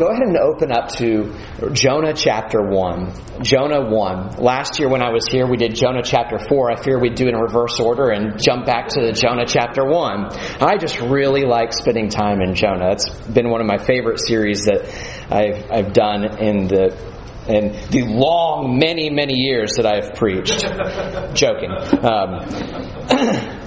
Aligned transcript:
go 0.00 0.08
ahead 0.08 0.22
and 0.22 0.36
open 0.38 0.72
up 0.72 0.88
to 0.88 1.30
Jonah 1.72 2.14
chapter 2.14 2.62
1. 2.62 3.42
Jonah 3.42 3.90
1. 3.90 4.36
Last 4.38 4.78
year 4.78 4.88
when 4.88 5.02
I 5.02 5.10
was 5.10 5.26
here, 5.30 5.46
we 5.46 5.58
did 5.58 5.74
Jonah 5.74 6.02
chapter 6.02 6.38
4. 6.38 6.70
I 6.72 6.82
fear 6.82 6.98
we'd 6.98 7.16
do 7.16 7.26
it 7.26 7.34
in 7.34 7.36
reverse 7.36 7.78
order 7.78 8.08
and 8.08 8.42
jump 8.42 8.64
back 8.64 8.88
to 8.88 9.00
the 9.02 9.12
Jonah 9.12 9.44
chapter 9.46 9.84
1. 9.84 10.28
I 10.62 10.78
just 10.78 10.98
really 11.00 11.44
like 11.44 11.74
spending 11.74 12.08
time 12.08 12.40
in 12.40 12.54
Jonah. 12.54 12.92
It's 12.92 13.10
been 13.10 13.50
one 13.50 13.60
of 13.60 13.66
my 13.66 13.76
favorite 13.76 14.20
series 14.26 14.64
that 14.64 14.88
I've, 15.30 15.70
I've 15.70 15.92
done 15.92 16.38
in 16.38 16.66
the 16.66 17.10
in 17.48 17.72
the 17.90 18.04
long, 18.04 18.78
many, 18.78 19.10
many 19.10 19.34
years 19.34 19.72
that 19.76 19.86
I've 19.86 20.14
preached. 20.14 20.60
Joking. 21.34 21.72
Um, 22.04 22.46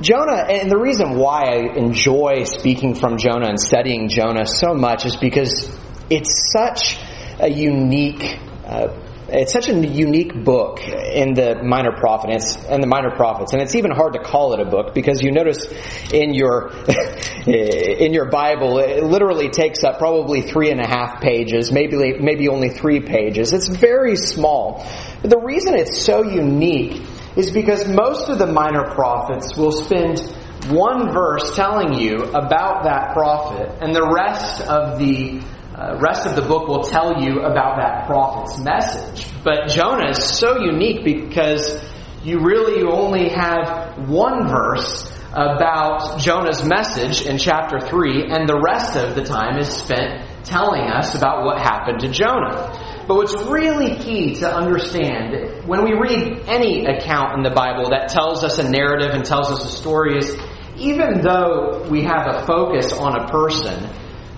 Jonah, 0.00 0.44
and 0.48 0.70
the 0.70 0.76
reason 0.76 1.16
why 1.16 1.42
I 1.44 1.76
enjoy 1.76 2.44
speaking 2.44 2.96
from 2.96 3.16
Jonah 3.16 3.48
and 3.48 3.60
studying 3.60 4.08
Jonah 4.08 4.44
so 4.44 4.74
much 4.74 5.04
is 5.06 5.16
because 5.16 5.70
it's 6.10 6.50
such 6.52 6.98
a 7.38 7.48
unique, 7.48 8.24
uh, 8.66 8.88
it's 9.28 9.52
such 9.52 9.68
a 9.68 9.74
unique 9.74 10.44
book 10.44 10.80
in 10.80 11.34
the 11.34 11.62
minor 11.62 11.92
prophets 11.92 12.56
and 12.68 12.82
the 12.82 12.88
minor 12.88 13.12
prophets, 13.12 13.52
and 13.52 13.62
it's 13.62 13.76
even 13.76 13.92
hard 13.92 14.14
to 14.14 14.18
call 14.18 14.52
it 14.54 14.60
a 14.60 14.64
book 14.64 14.94
because 14.94 15.22
you 15.22 15.30
notice 15.30 15.64
in 16.12 16.34
your 16.34 16.72
in 17.46 18.12
your 18.12 18.28
Bible 18.30 18.78
it 18.80 19.04
literally 19.04 19.48
takes 19.48 19.84
up 19.84 19.98
probably 19.98 20.42
three 20.42 20.70
and 20.70 20.80
a 20.80 20.86
half 20.88 21.20
pages, 21.20 21.70
maybe 21.70 22.18
maybe 22.18 22.48
only 22.48 22.70
three 22.70 23.00
pages. 23.00 23.52
It's 23.52 23.68
very 23.68 24.16
small. 24.16 24.84
But 25.22 25.30
the 25.30 25.38
reason 25.38 25.74
it's 25.74 26.04
so 26.04 26.24
unique 26.24 27.00
is 27.36 27.50
because 27.50 27.88
most 27.88 28.28
of 28.28 28.38
the 28.38 28.46
minor 28.46 28.84
prophets 28.94 29.56
will 29.56 29.72
spend 29.72 30.20
one 30.68 31.12
verse 31.12 31.54
telling 31.56 31.94
you 31.94 32.24
about 32.24 32.84
that 32.84 33.12
prophet, 33.12 33.70
and 33.80 33.94
the 33.94 34.06
rest 34.14 34.62
of 34.62 34.98
the 34.98 35.42
uh, 35.74 35.98
rest 35.98 36.24
of 36.24 36.36
the 36.36 36.42
book 36.42 36.68
will 36.68 36.84
tell 36.84 37.20
you 37.20 37.40
about 37.40 37.78
that 37.78 38.06
prophet's 38.06 38.58
message. 38.60 39.26
But 39.42 39.68
Jonah 39.68 40.10
is 40.10 40.22
so 40.22 40.60
unique 40.60 41.04
because 41.04 41.82
you 42.22 42.40
really 42.40 42.82
only 42.84 43.28
have 43.30 44.08
one 44.08 44.46
verse 44.48 45.10
about 45.32 46.20
Jonah's 46.20 46.64
message 46.64 47.26
in 47.26 47.38
chapter 47.38 47.80
3, 47.80 48.30
and 48.30 48.48
the 48.48 48.60
rest 48.64 48.96
of 48.96 49.16
the 49.16 49.24
time 49.24 49.58
is 49.58 49.68
spent 49.68 50.24
telling 50.44 50.82
us 50.82 51.16
about 51.16 51.44
what 51.44 51.58
happened 51.58 52.00
to 52.00 52.08
Jonah. 52.08 52.70
But 53.06 53.16
what's 53.16 53.34
really 53.44 53.96
key 53.96 54.36
to 54.36 54.50
understand 54.50 55.66
when 55.66 55.84
we 55.84 55.92
read 55.92 56.44
any 56.46 56.86
account 56.86 57.36
in 57.36 57.42
the 57.42 57.50
Bible 57.50 57.90
that 57.90 58.08
tells 58.08 58.42
us 58.42 58.58
a 58.58 58.68
narrative 58.68 59.10
and 59.10 59.24
tells 59.24 59.50
us 59.50 59.64
a 59.64 59.68
story 59.68 60.16
is 60.16 60.34
even 60.78 61.20
though 61.20 61.86
we 61.90 62.02
have 62.02 62.26
a 62.26 62.46
focus 62.46 62.92
on 62.92 63.20
a 63.20 63.28
person, 63.28 63.88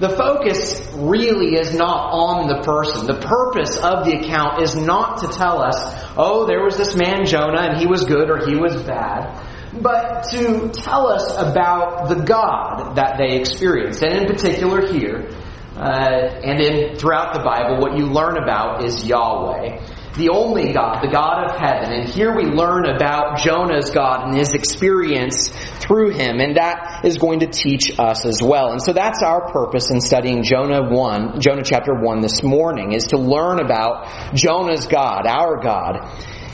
the 0.01 0.11
focus 0.11 0.87
really 0.95 1.55
is 1.55 1.75
not 1.75 2.13
on 2.13 2.49
the 2.49 2.63
person. 2.63 3.07
The 3.07 3.21
purpose 3.21 3.79
of 3.79 4.05
the 4.05 4.19
account 4.19 4.63
is 4.63 4.75
not 4.75 5.19
to 5.21 5.29
tell 5.29 5.63
us, 5.63 5.77
oh, 6.17 6.47
there 6.47 6.63
was 6.63 6.77
this 6.77 6.95
man 6.95 7.25
Jonah 7.25 7.63
and 7.63 7.79
he 7.79 7.87
was 7.87 8.05
good 8.05 8.29
or 8.29 8.47
he 8.47 8.57
was 8.57 8.75
bad, 8.83 9.43
but 9.81 10.25
to 10.33 10.71
tell 10.71 11.07
us 11.07 11.31
about 11.37 12.09
the 12.09 12.17
God 12.17 12.97
that 12.97 13.17
they 13.17 13.39
experienced. 13.39 14.03
And 14.03 14.13
in 14.13 14.27
particular 14.27 14.87
here, 14.93 15.31
uh, 15.77 16.41
and 16.43 16.61
in 16.61 16.97
throughout 16.97 17.35
the 17.35 17.41
Bible, 17.41 17.79
what 17.81 17.99
you 17.99 18.07
learn 18.07 18.39
about 18.43 18.83
is 18.83 19.05
Yahweh, 19.05 19.79
the 20.17 20.31
only 20.31 20.73
God, 20.73 21.03
the 21.03 21.11
God 21.13 21.51
of 21.51 21.59
heaven. 21.59 21.93
And 21.93 22.09
here 22.09 22.35
we 22.35 22.45
learn 22.45 22.87
about 22.87 23.39
Jonah's 23.41 23.91
God 23.91 24.27
and 24.27 24.37
his 24.37 24.55
experience 24.55 25.51
through 25.81 26.11
him, 26.11 26.41
and 26.41 26.57
that 26.57 27.05
is 27.05 27.19
going 27.19 27.41
to 27.41 27.47
teach 27.47 27.99
us 27.99 28.25
as 28.25 28.41
well. 28.43 28.73
And 28.73 28.83
so 28.83 28.95
that's 28.95 29.23
our 29.23 29.53
purpose 29.53 29.91
in 29.91 30.01
studying 30.01 30.43
Jonah 30.43 30.89
1, 30.89 31.41
Jonah 31.41 31.63
chapter 31.63 31.93
1 31.95 32.23
this 32.23 32.43
morning, 32.43 32.93
is 32.93 33.09
to 33.09 33.19
learn 33.19 33.61
about 33.61 34.35
Jonah's 34.35 34.87
God, 34.87 35.27
our 35.27 35.61
God. 35.61 36.09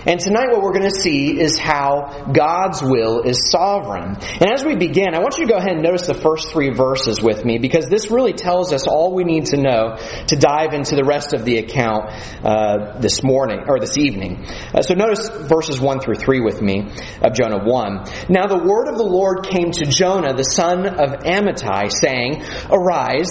And 0.06 0.18
tonight 0.18 0.48
what 0.50 0.62
we're 0.62 0.72
going 0.72 0.90
to 0.90 1.00
see 1.00 1.40
is 1.40 1.58
how 1.58 2.26
God's 2.32 2.82
will 2.82 3.22
is 3.22 3.48
sovereign. 3.50 4.16
And 4.40 4.52
as 4.52 4.64
we 4.64 4.74
begin, 4.74 5.14
I 5.14 5.20
want 5.20 5.38
you 5.38 5.46
to 5.46 5.52
go 5.52 5.58
ahead 5.58 5.72
and 5.72 5.82
notice 5.82 6.06
the 6.06 6.14
first 6.14 6.50
three 6.50 6.70
verses 6.70 7.22
with 7.22 7.44
me 7.44 7.58
because 7.58 7.88
this 7.88 8.10
really 8.10 8.32
tells 8.32 8.72
us 8.72 8.86
all 8.86 9.14
we 9.14 9.22
need 9.22 9.46
to 9.46 9.56
know 9.56 9.96
to 10.26 10.36
dive 10.36 10.72
into 10.72 10.96
the 10.96 11.04
rest 11.04 11.34
of 11.34 11.44
the 11.44 11.58
account 11.58 12.10
uh, 12.44 12.98
this 12.98 13.22
morning 13.22 13.60
or 13.68 13.78
this 13.78 13.96
evening. 13.96 14.44
Uh, 14.74 14.82
so 14.82 14.94
notice 14.94 15.28
verses 15.28 15.80
1 15.80 16.00
through 16.00 16.16
3 16.16 16.40
with 16.40 16.60
me 16.60 16.90
of 17.22 17.34
Jonah 17.34 17.62
1. 17.64 18.04
Now 18.28 18.46
the 18.46 18.58
word 18.58 18.88
of 18.88 18.96
the 18.96 19.04
Lord 19.04 19.46
came 19.46 19.70
to 19.70 19.86
Jonah, 19.86 20.34
the 20.34 20.44
son 20.44 20.86
of 20.86 21.20
Amittai, 21.20 21.90
saying, 21.92 22.42
Arise, 22.70 23.30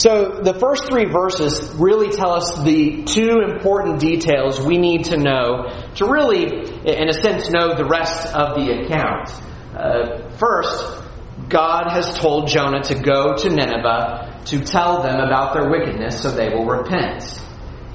So 0.00 0.40
the 0.42 0.54
first 0.54 0.86
three 0.86 1.04
verses 1.04 1.74
really 1.74 2.08
tell 2.08 2.32
us 2.32 2.64
the 2.64 3.02
two 3.04 3.42
important 3.44 4.00
details 4.00 4.58
we 4.58 4.78
need 4.78 5.04
to 5.06 5.18
know 5.18 5.68
to 5.96 6.06
really, 6.06 6.44
in 6.44 7.10
a 7.10 7.12
sense, 7.12 7.50
know 7.50 7.74
the 7.76 7.84
rest 7.84 8.34
of 8.34 8.56
the 8.56 8.80
account. 8.80 9.28
Uh, 9.76 10.30
first, 10.38 11.02
God 11.50 11.90
has 11.90 12.18
told 12.18 12.48
Jonah 12.48 12.82
to 12.84 12.94
go 12.94 13.34
to 13.36 13.50
Nineveh 13.50 14.40
to 14.46 14.60
tell 14.60 15.02
them 15.02 15.20
about 15.20 15.52
their 15.52 15.68
wickedness 15.68 16.22
so 16.22 16.30
they 16.30 16.48
will 16.48 16.64
repent. 16.64 17.38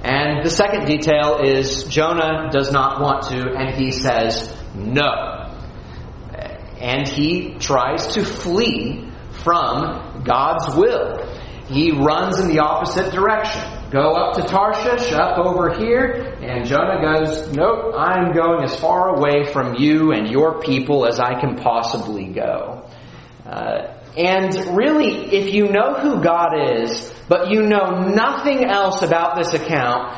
And 0.03 0.45
the 0.45 0.51
second 0.51 0.85
detail 0.85 1.39
is 1.43 1.85
Jonah 1.85 2.51
does 2.51 2.72
not 2.72 3.01
want 3.01 3.23
to, 3.29 3.55
and 3.57 3.73
he 3.73 3.91
says 3.91 4.55
no. 4.75 5.49
And 6.79 7.07
he 7.07 7.55
tries 7.57 8.13
to 8.13 8.23
flee 8.23 9.09
from 9.43 10.23
God's 10.23 10.75
will 10.75 11.34
he 11.68 11.92
runs 11.92 12.40
in 12.40 12.48
the 12.48 12.59
opposite 12.59 13.12
direction. 13.12 13.62
Go 13.92 14.14
up 14.14 14.36
to 14.36 14.44
Tarshish, 14.44 15.12
up 15.14 15.38
over 15.38 15.74
here, 15.74 16.38
and 16.42 16.66
Jonah 16.66 17.02
goes, 17.02 17.52
Nope, 17.53 17.94
I'm 17.98 18.34
going 18.34 18.64
as 18.64 18.76
far 18.80 19.16
away 19.16 19.52
from 19.52 19.76
you 19.76 20.12
and 20.12 20.30
your 20.30 20.62
people 20.62 21.06
as 21.06 21.20
I 21.20 21.40
can 21.40 21.56
possibly 21.56 22.28
go. 22.28 22.90
Uh, 23.46 23.94
and 24.18 24.78
really, 24.78 25.34
if 25.34 25.53
you 25.53 25.68
know 25.70 25.94
who 25.94 26.24
God 26.24 26.53
is, 26.80 27.14
but 27.28 27.50
you 27.50 27.64
know 27.64 28.08
nothing 28.08 28.64
else 28.66 29.02
about 29.02 29.38
this 29.38 29.53
account, 29.53 30.18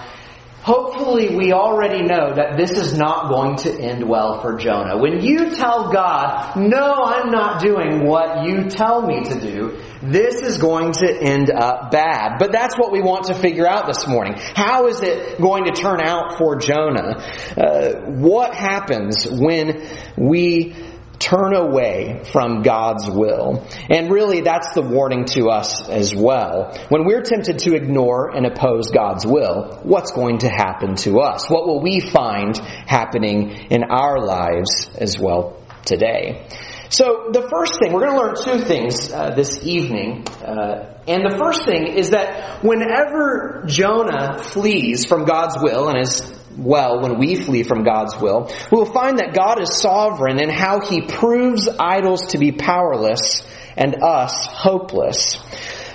Hopefully, 0.67 1.33
we 1.33 1.53
already 1.53 2.03
know 2.03 2.35
that 2.35 2.57
this 2.57 2.71
is 2.71 2.93
not 2.93 3.29
going 3.29 3.55
to 3.55 3.73
end 3.73 4.03
well 4.03 4.41
for 4.41 4.57
Jonah. 4.57 4.97
When 4.97 5.21
you 5.21 5.55
tell 5.55 5.93
God, 5.93 6.57
no, 6.57 7.05
I'm 7.05 7.31
not 7.31 7.61
doing 7.61 8.05
what 8.05 8.45
you 8.45 8.65
tell 8.65 9.01
me 9.01 9.23
to 9.23 9.39
do, 9.39 9.79
this 10.01 10.41
is 10.41 10.57
going 10.57 10.91
to 10.91 11.09
end 11.09 11.49
up 11.49 11.91
bad. 11.91 12.33
But 12.37 12.51
that's 12.51 12.77
what 12.77 12.91
we 12.91 13.01
want 13.01 13.27
to 13.27 13.33
figure 13.33 13.65
out 13.65 13.87
this 13.87 14.05
morning. 14.09 14.33
How 14.35 14.87
is 14.87 15.01
it 15.01 15.39
going 15.39 15.63
to 15.65 15.71
turn 15.71 16.01
out 16.01 16.37
for 16.37 16.57
Jonah? 16.57 17.23
Uh, 17.55 18.01
what 18.11 18.53
happens 18.53 19.25
when 19.25 19.87
we 20.17 20.75
turn 21.19 21.55
away 21.55 22.23
from 22.31 22.61
God's 22.61 23.09
will. 23.09 23.65
And 23.89 24.11
really, 24.11 24.41
that's 24.41 24.73
the 24.73 24.81
warning 24.81 25.25
to 25.25 25.49
us 25.49 25.87
as 25.89 26.15
well. 26.15 26.77
When 26.89 27.05
we're 27.05 27.21
tempted 27.21 27.59
to 27.59 27.75
ignore 27.75 28.35
and 28.35 28.45
oppose 28.45 28.91
God's 28.91 29.25
will, 29.25 29.79
what's 29.83 30.11
going 30.11 30.39
to 30.39 30.49
happen 30.49 30.95
to 30.97 31.19
us? 31.19 31.49
What 31.49 31.67
will 31.67 31.81
we 31.81 31.99
find 31.99 32.57
happening 32.57 33.51
in 33.71 33.83
our 33.83 34.19
lives 34.19 34.89
as 34.95 35.17
well 35.19 35.61
today? 35.85 36.47
So, 36.89 37.29
the 37.33 37.45
first 37.49 37.79
thing, 37.79 37.91
we're 37.91 38.05
going 38.05 38.17
to 38.17 38.17
learn 38.17 38.59
two 38.59 38.65
things 38.65 39.11
uh, 39.11 39.31
this 39.35 39.61
evening. 39.63 40.25
Uh, 40.41 40.93
and 41.05 41.23
the 41.29 41.37
first 41.37 41.65
thing 41.65 41.87
is 41.87 42.11
that 42.11 42.63
whenever 42.63 43.65
Jonah 43.67 44.41
flees 44.41 45.05
from 45.05 45.25
God's 45.25 45.57
will 45.61 45.89
and 45.89 45.99
is 45.99 46.36
well 46.57 47.01
when 47.01 47.17
we 47.17 47.35
flee 47.35 47.63
from 47.63 47.83
God's 47.83 48.19
will, 48.19 48.51
we 48.71 48.77
will 48.77 48.85
find 48.91 49.19
that 49.19 49.33
God 49.33 49.61
is 49.61 49.77
sovereign 49.77 50.39
in 50.39 50.49
how 50.49 50.81
he 50.81 51.01
proves 51.01 51.69
idols 51.79 52.27
to 52.27 52.37
be 52.37 52.51
powerless 52.51 53.47
and 53.75 54.03
us 54.03 54.33
hopeless. 54.47 55.39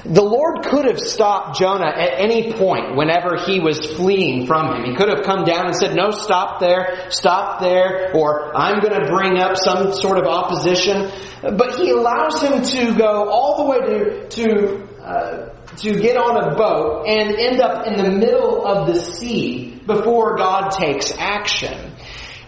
The 0.04 0.22
Lord 0.22 0.64
could 0.64 0.86
have 0.86 0.98
stopped 0.98 1.58
Jonah 1.58 1.86
at 1.86 2.18
any 2.18 2.52
point 2.52 2.96
whenever 2.96 3.36
he 3.36 3.60
was 3.60 3.86
fleeing 3.86 4.46
from 4.46 4.74
him. 4.74 4.90
He 4.90 4.96
could 4.96 5.08
have 5.08 5.22
come 5.22 5.44
down 5.44 5.66
and 5.66 5.76
said, 5.76 5.94
no, 5.94 6.10
stop 6.10 6.58
there, 6.58 7.06
stop 7.10 7.60
there, 7.60 8.10
or 8.12 8.56
I'm 8.56 8.80
going 8.80 9.00
to 9.00 9.08
bring 9.08 9.38
up 9.38 9.56
some 9.56 9.92
sort 9.92 10.18
of 10.18 10.24
opposition. 10.24 11.08
But 11.42 11.76
he 11.76 11.90
allows 11.90 12.42
him 12.42 12.62
to 12.62 12.98
go 12.98 13.30
all 13.30 13.64
the 13.64 13.70
way 13.70 13.78
to, 13.78 14.28
to 14.28 14.88
uh, 15.02 15.49
to 15.78 16.00
get 16.00 16.16
on 16.16 16.52
a 16.52 16.54
boat 16.54 17.06
and 17.08 17.34
end 17.34 17.60
up 17.60 17.87
in 17.87 17.96
the 17.96 18.10
middle 18.10 18.64
of 18.64 18.87
the 18.87 19.00
sea 19.00 19.81
before 19.87 20.37
God 20.37 20.70
takes 20.70 21.12
action. 21.19 21.93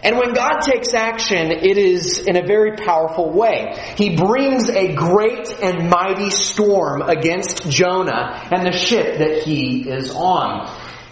And 0.05 0.17
when 0.17 0.33
God 0.33 0.59
takes 0.59 0.93
action, 0.93 1.51
it 1.51 1.77
is 1.77 2.19
in 2.19 2.37
a 2.37 2.45
very 2.45 2.77
powerful 2.77 3.31
way. 3.31 3.75
He 3.97 4.15
brings 4.15 4.69
a 4.69 4.93
great 4.93 5.49
and 5.61 5.89
mighty 5.89 6.29
storm 6.29 7.01
against 7.01 7.67
Jonah 7.69 8.47
and 8.51 8.67
the 8.67 8.71
ship 8.71 9.17
that 9.17 9.41
he 9.43 9.89
is 9.89 10.11
on. 10.11 10.69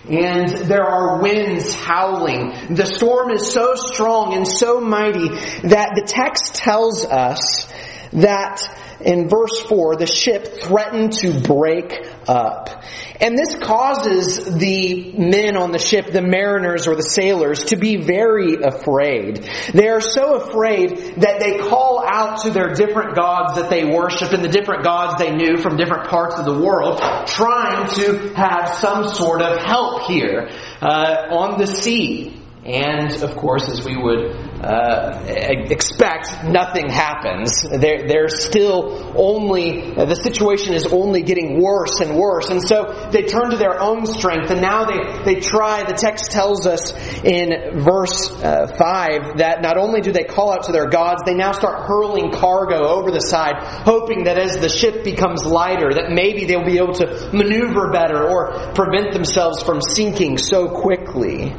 And 0.07 0.49
there 0.49 0.85
are 0.85 1.21
winds 1.21 1.73
howling. 1.73 2.75
The 2.75 2.85
storm 2.85 3.31
is 3.31 3.51
so 3.51 3.73
strong 3.73 4.35
and 4.35 4.47
so 4.47 4.79
mighty 4.79 5.29
that 5.63 5.93
the 5.95 6.03
text 6.05 6.55
tells 6.55 7.03
us 7.03 7.67
that 8.11 8.61
in 9.05 9.29
verse 9.29 9.59
4, 9.61 9.97
the 9.97 10.05
ship 10.05 10.61
threatened 10.61 11.13
to 11.13 11.39
break 11.41 12.05
up. 12.27 12.83
And 13.19 13.37
this 13.37 13.55
causes 13.55 14.57
the 14.57 15.13
men 15.17 15.55
on 15.55 15.71
the 15.71 15.79
ship, 15.79 16.11
the 16.11 16.21
mariners 16.21 16.87
or 16.87 16.95
the 16.95 17.03
sailors, 17.03 17.65
to 17.65 17.75
be 17.75 17.97
very 17.97 18.61
afraid. 18.61 19.49
They 19.73 19.87
are 19.87 20.01
so 20.01 20.35
afraid 20.35 21.21
that 21.21 21.39
they 21.39 21.57
call 21.57 22.03
out 22.05 22.41
to 22.41 22.49
their 22.49 22.73
different 22.73 23.15
gods 23.15 23.55
that 23.55 23.69
they 23.69 23.85
worship 23.85 24.33
and 24.33 24.43
the 24.43 24.49
different 24.49 24.83
gods 24.83 25.21
they 25.23 25.31
knew 25.31 25.57
from 25.57 25.77
different 25.77 26.09
parts 26.09 26.35
of 26.35 26.45
the 26.45 26.59
world, 26.59 26.99
trying 27.27 27.87
to 27.95 28.33
have 28.35 28.75
some 28.75 29.07
sort 29.07 29.41
of 29.41 29.61
help 29.61 30.03
here 30.03 30.49
uh, 30.81 31.27
on 31.29 31.59
the 31.59 31.67
sea. 31.67 32.39
And 32.65 33.11
of 33.21 33.35
course, 33.35 33.69
as 33.69 33.83
we 33.83 33.97
would 33.97 34.52
uh, 34.63 35.23
expect, 35.27 36.43
nothing 36.45 36.89
happens. 36.89 37.63
They're, 37.63 38.07
they're 38.07 38.29
still 38.29 39.13
only, 39.15 39.93
the 39.93 40.15
situation 40.15 40.73
is 40.73 40.87
only 40.87 41.21
getting 41.21 41.61
worse 41.61 41.99
and 41.99 42.17
worse. 42.17 42.49
And 42.49 42.61
so 42.61 43.09
they 43.11 43.23
turn 43.23 43.51
to 43.51 43.57
their 43.57 43.79
own 43.79 44.05
strength 44.05 44.51
and 44.51 44.61
now 44.61 44.85
they, 44.85 45.23
they 45.33 45.41
try, 45.41 45.83
the 45.83 45.93
text 45.93 46.31
tells 46.31 46.65
us 46.65 46.93
in 47.23 47.81
verse 47.81 48.31
uh, 48.41 48.67
5 48.67 49.37
that 49.37 49.61
not 49.61 49.77
only 49.77 50.01
do 50.01 50.11
they 50.11 50.23
call 50.23 50.53
out 50.53 50.63
to 50.63 50.71
their 50.71 50.87
gods, 50.87 51.23
they 51.25 51.33
now 51.33 51.51
start 51.51 51.85
hurling 51.87 52.31
cargo 52.31 52.87
over 52.87 53.11
the 53.11 53.21
side, 53.21 53.55
hoping 53.85 54.25
that 54.25 54.37
as 54.37 54.59
the 54.59 54.69
ship 54.69 55.03
becomes 55.03 55.45
lighter, 55.45 55.93
that 55.93 56.11
maybe 56.11 56.45
they'll 56.45 56.65
be 56.65 56.77
able 56.77 56.93
to 56.93 57.29
maneuver 57.33 57.91
better 57.91 58.29
or 58.29 58.73
prevent 58.73 59.13
themselves 59.13 59.61
from 59.61 59.81
sinking 59.81 60.37
so 60.37 60.69
quickly. 60.69 61.53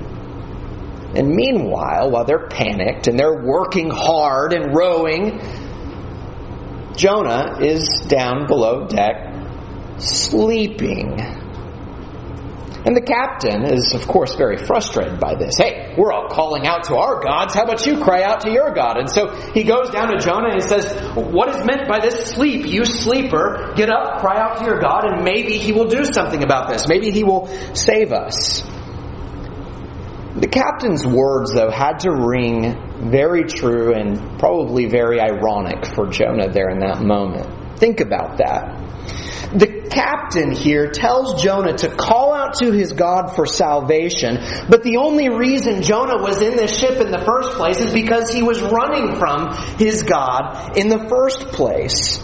And 1.17 1.35
meanwhile, 1.35 2.11
while 2.11 2.25
they're 2.25 2.49
panicked 2.49 3.07
and 3.07 3.19
they're 3.19 3.43
working 3.43 3.91
hard 3.91 4.53
and 4.53 4.75
rowing, 4.75 5.41
Jonah 6.97 7.59
is 7.61 7.89
down 8.09 8.47
below 8.47 8.87
deck 8.87 9.33
sleeping. 9.99 11.21
And 12.87 12.95
the 12.95 13.01
captain 13.01 13.65
is, 13.65 13.95
of 13.95 14.07
course, 14.07 14.35
very 14.35 14.59
frustrated 14.59 15.19
by 15.19 15.37
this. 15.37 15.57
Hey, 15.57 15.95
we're 15.97 16.13
all 16.13 16.29
calling 16.29 16.67
out 16.67 16.85
to 16.85 16.97
our 16.97 17.23
gods. 17.23 17.55
How 17.55 17.63
about 17.63 17.87
you 17.87 17.99
cry 18.03 18.23
out 18.23 18.43
to 18.43 18.51
your 18.51 18.75
God? 18.75 18.99
And 18.99 19.09
so 19.09 19.31
he 19.55 19.65
goes 19.65 19.89
down 19.89 20.09
to 20.13 20.19
Jonah 20.19 20.51
and 20.51 20.63
he 20.63 20.69
says, 20.69 20.93
What 21.15 21.49
is 21.49 21.65
meant 21.65 21.89
by 21.89 22.01
this 22.01 22.27
sleep? 22.27 22.67
You 22.67 22.85
sleeper, 22.85 23.73
get 23.75 23.89
up, 23.89 24.21
cry 24.21 24.39
out 24.39 24.59
to 24.59 24.65
your 24.65 24.81
God, 24.81 25.05
and 25.07 25.25
maybe 25.25 25.57
he 25.57 25.73
will 25.73 25.87
do 25.87 26.05
something 26.05 26.43
about 26.43 26.69
this. 26.69 26.87
Maybe 26.87 27.11
he 27.11 27.25
will 27.25 27.47
save 27.75 28.13
us. 28.13 28.63
The 30.37 30.49
captain's 30.49 31.07
words, 31.07 31.55
though, 31.55 31.71
had 31.71 32.01
to 32.01 32.11
ring 32.11 33.11
very 33.11 33.45
true 33.45 33.95
and 33.95 34.39
probably 34.39 34.87
very 34.87 35.21
ironic 35.21 35.87
for 35.87 36.09
Jonah 36.09 36.51
there 36.51 36.71
in 36.71 36.81
that 36.81 37.01
moment. 37.01 37.79
Think 37.79 38.01
about 38.01 38.39
that. 38.39 38.85
The 39.55 39.89
captain 39.89 40.51
here 40.51 40.91
tells 40.91 41.41
Jonah 41.41 41.77
to 41.79 41.89
call 41.89 42.35
out 42.35 42.55
to 42.55 42.73
his 42.73 42.93
God 42.93 43.37
for 43.37 43.47
salvation, 43.47 44.39
but 44.69 44.83
the 44.83 44.97
only 44.97 45.29
reason 45.29 45.83
Jonah 45.83 46.21
was 46.21 46.43
in 46.43 46.57
this 46.57 46.77
ship 46.77 47.01
in 47.01 47.13
the 47.13 47.25
first 47.25 47.51
place 47.51 47.79
is 47.79 47.93
because 47.93 48.29
he 48.31 48.43
was 48.43 48.61
running 48.61 49.15
from 49.17 49.55
his 49.79 50.03
God 50.03 50.77
in 50.77 50.89
the 50.89 51.07
first 51.09 51.53
place. 51.53 52.19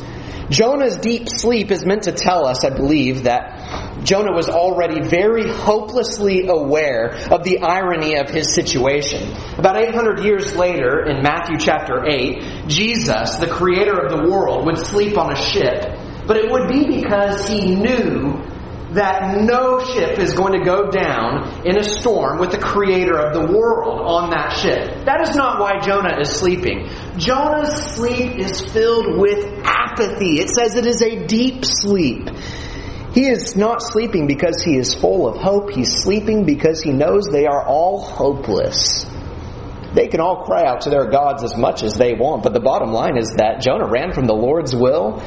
Jonah's 0.50 0.96
deep 0.96 1.28
sleep 1.28 1.70
is 1.70 1.86
meant 1.86 2.02
to 2.04 2.12
tell 2.12 2.46
us, 2.46 2.64
I 2.64 2.70
believe, 2.70 3.22
that 3.24 4.04
Jonah 4.04 4.32
was 4.32 4.48
already 4.48 5.00
very 5.00 5.48
hopelessly 5.48 6.48
aware 6.48 7.10
of 7.30 7.44
the 7.44 7.60
irony 7.60 8.16
of 8.16 8.28
his 8.28 8.52
situation. 8.52 9.32
About 9.56 9.76
800 9.76 10.24
years 10.24 10.56
later, 10.56 11.06
in 11.06 11.22
Matthew 11.22 11.58
chapter 11.58 12.04
8, 12.04 12.66
Jesus, 12.66 13.36
the 13.36 13.46
creator 13.46 13.96
of 13.96 14.10
the 14.10 14.28
world, 14.28 14.66
would 14.66 14.78
sleep 14.78 15.16
on 15.16 15.32
a 15.32 15.36
ship. 15.36 15.96
But 16.26 16.36
it 16.36 16.50
would 16.50 16.68
be 16.68 17.00
because 17.00 17.48
he 17.48 17.74
knew 17.76 18.42
that 18.94 19.40
no 19.42 19.84
ship 19.84 20.18
is 20.18 20.32
going 20.32 20.58
to 20.58 20.64
go 20.64 20.90
down 20.90 21.66
in 21.66 21.78
a 21.78 21.84
storm 21.84 22.38
with 22.38 22.50
the 22.50 22.58
creator 22.58 23.18
of 23.18 23.32
the 23.34 23.52
world 23.52 24.00
on 24.00 24.30
that 24.30 24.52
ship. 24.56 25.04
That 25.04 25.20
is 25.28 25.36
not 25.36 25.60
why 25.60 25.78
Jonah 25.80 26.18
is 26.20 26.30
sleeping. 26.30 26.88
Jonah's 27.16 27.72
sleep 27.94 28.38
is 28.38 28.60
filled 28.60 29.18
with 29.18 29.44
apathy. 29.64 30.40
It 30.40 30.50
says 30.50 30.74
it 30.74 30.86
is 30.86 31.02
a 31.02 31.26
deep 31.26 31.64
sleep. 31.64 32.28
He 33.12 33.26
is 33.26 33.56
not 33.56 33.82
sleeping 33.82 34.26
because 34.26 34.62
he 34.62 34.76
is 34.76 34.94
full 34.94 35.28
of 35.28 35.36
hope. 35.36 35.70
He's 35.70 36.02
sleeping 36.02 36.44
because 36.44 36.80
he 36.80 36.90
knows 36.90 37.28
they 37.30 37.46
are 37.46 37.64
all 37.64 38.00
hopeless. 38.00 39.04
They 39.94 40.06
can 40.06 40.20
all 40.20 40.44
cry 40.44 40.64
out 40.64 40.82
to 40.82 40.90
their 40.90 41.10
gods 41.10 41.42
as 41.42 41.56
much 41.56 41.82
as 41.82 41.94
they 41.94 42.14
want, 42.14 42.42
but 42.42 42.52
the 42.52 42.60
bottom 42.60 42.92
line 42.92 43.16
is 43.16 43.34
that 43.36 43.60
Jonah 43.60 43.88
ran 43.88 44.12
from 44.12 44.26
the 44.26 44.34
Lord's 44.34 44.74
will 44.74 45.20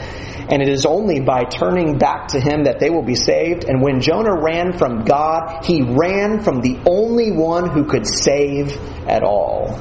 and 0.50 0.62
it 0.62 0.68
is 0.68 0.86
only 0.86 1.20
by 1.22 1.46
turning 1.46 1.98
back 1.98 2.30
to 2.30 2.40
Him 2.40 2.66
that 2.66 2.80
they 2.80 2.90
will 2.90 3.04
be 3.04 3.16
saved. 3.16 3.64
And 3.64 3.82
when 3.82 4.02
Jonah 4.02 4.36
ran 4.36 4.78
from 4.78 5.06
God, 5.06 5.66
he 5.66 5.82
ran 5.82 6.42
from 6.44 6.62
the 6.62 6.80
only 6.86 7.32
one 7.32 7.70
who 7.70 7.86
could 7.86 8.06
save 8.06 8.78
at 9.08 9.24
all. 9.24 9.80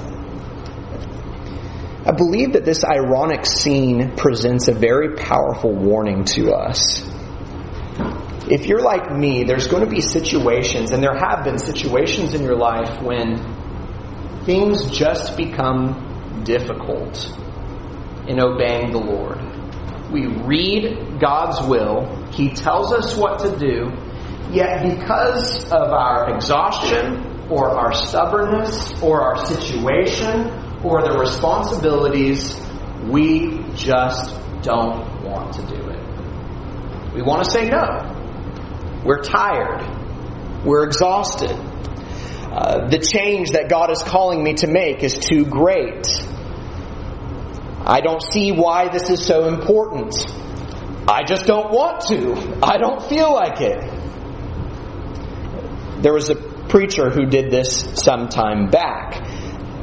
I 2.04 2.12
believe 2.12 2.54
that 2.54 2.64
this 2.64 2.84
ironic 2.84 3.46
scene 3.46 4.16
presents 4.16 4.68
a 4.68 4.72
very 4.72 5.14
powerful 5.14 5.72
warning 5.72 6.24
to 6.26 6.52
us. 6.52 7.08
If 8.50 8.66
you're 8.66 8.82
like 8.82 9.10
me, 9.16 9.44
there's 9.44 9.68
going 9.68 9.84
to 9.84 9.90
be 9.90 10.00
situations, 10.00 10.90
and 10.90 11.02
there 11.02 11.16
have 11.16 11.44
been 11.44 11.58
situations 11.58 12.34
in 12.34 12.42
your 12.42 12.56
life 12.56 13.00
when 13.00 13.61
things 14.44 14.90
just 14.90 15.36
become 15.36 16.42
difficult 16.44 17.26
in 18.26 18.40
obeying 18.40 18.92
the 18.92 18.98
Lord 18.98 19.52
we 20.12 20.26
read 20.26 21.18
God's 21.18 21.66
will, 21.66 22.04
He 22.32 22.50
tells 22.50 22.92
us 22.92 23.16
what 23.16 23.40
to 23.40 23.58
do, 23.58 23.90
yet 24.50 24.82
because 24.82 25.64
of 25.72 25.90
our 25.90 26.34
exhaustion 26.34 27.48
or 27.50 27.70
our 27.70 27.92
stubbornness 27.94 28.92
or 29.02 29.22
our 29.22 29.46
situation 29.46 30.50
or 30.84 31.02
the 31.02 31.16
responsibilities, 31.18 32.60
we 33.08 33.64
just 33.74 34.36
don't 34.62 35.24
want 35.24 35.54
to 35.54 35.62
do 35.62 35.88
it. 35.88 37.14
We 37.14 37.22
want 37.22 37.44
to 37.44 37.50
say 37.50 37.68
no. 37.68 39.02
We're 39.04 39.22
tired. 39.22 39.82
We're 40.64 40.84
exhausted. 40.84 41.56
Uh, 42.52 42.86
the 42.88 42.98
change 42.98 43.52
that 43.52 43.70
God 43.70 43.90
is 43.90 44.02
calling 44.02 44.44
me 44.44 44.52
to 44.52 44.66
make 44.66 45.02
is 45.02 45.16
too 45.16 45.46
great. 45.46 46.06
I 47.86 48.02
don't 48.02 48.22
see 48.22 48.52
why 48.52 48.90
this 48.90 49.08
is 49.08 49.24
so 49.24 49.48
important. 49.48 50.14
I 51.08 51.22
just 51.24 51.46
don't 51.46 51.72
want 51.72 52.02
to. 52.08 52.58
I 52.62 52.76
don't 52.76 53.02
feel 53.08 53.32
like 53.32 53.62
it. 53.62 53.80
There 56.02 56.12
was 56.12 56.28
a 56.28 56.34
preacher 56.34 57.08
who 57.08 57.24
did 57.24 57.50
this 57.50 57.90
some 57.94 58.28
time 58.28 58.68
back. 58.68 59.26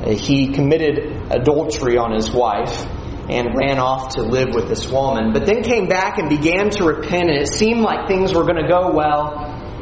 He 0.06 0.54
committed 0.54 1.32
adultery 1.32 1.98
on 1.98 2.12
his 2.12 2.30
wife 2.30 2.86
and 3.32 3.56
ran 3.58 3.80
off 3.80 4.14
to 4.16 4.22
live 4.22 4.54
with 4.54 4.70
this 4.70 4.88
woman, 4.88 5.34
but 5.34 5.48
then 5.48 5.64
came 5.64 5.88
back 5.88 6.20
and 6.20 6.30
began 6.30 6.70
to 6.70 6.84
repent, 6.84 7.32
and 7.32 7.40
it 7.40 7.48
seemed 7.48 7.82
like 7.82 8.08
things 8.08 8.32
were 8.36 8.44
going 8.44 8.62
to 8.62 8.68
go 8.68 8.92
well 8.92 9.40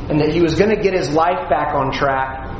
and 0.09 0.21
that 0.21 0.29
he 0.33 0.39
was 0.41 0.55
going 0.57 0.73
to 0.73 0.81
get 0.81 0.93
his 0.93 1.09
life 1.11 1.49
back 1.49 1.75
on 1.75 1.91
track 1.91 2.56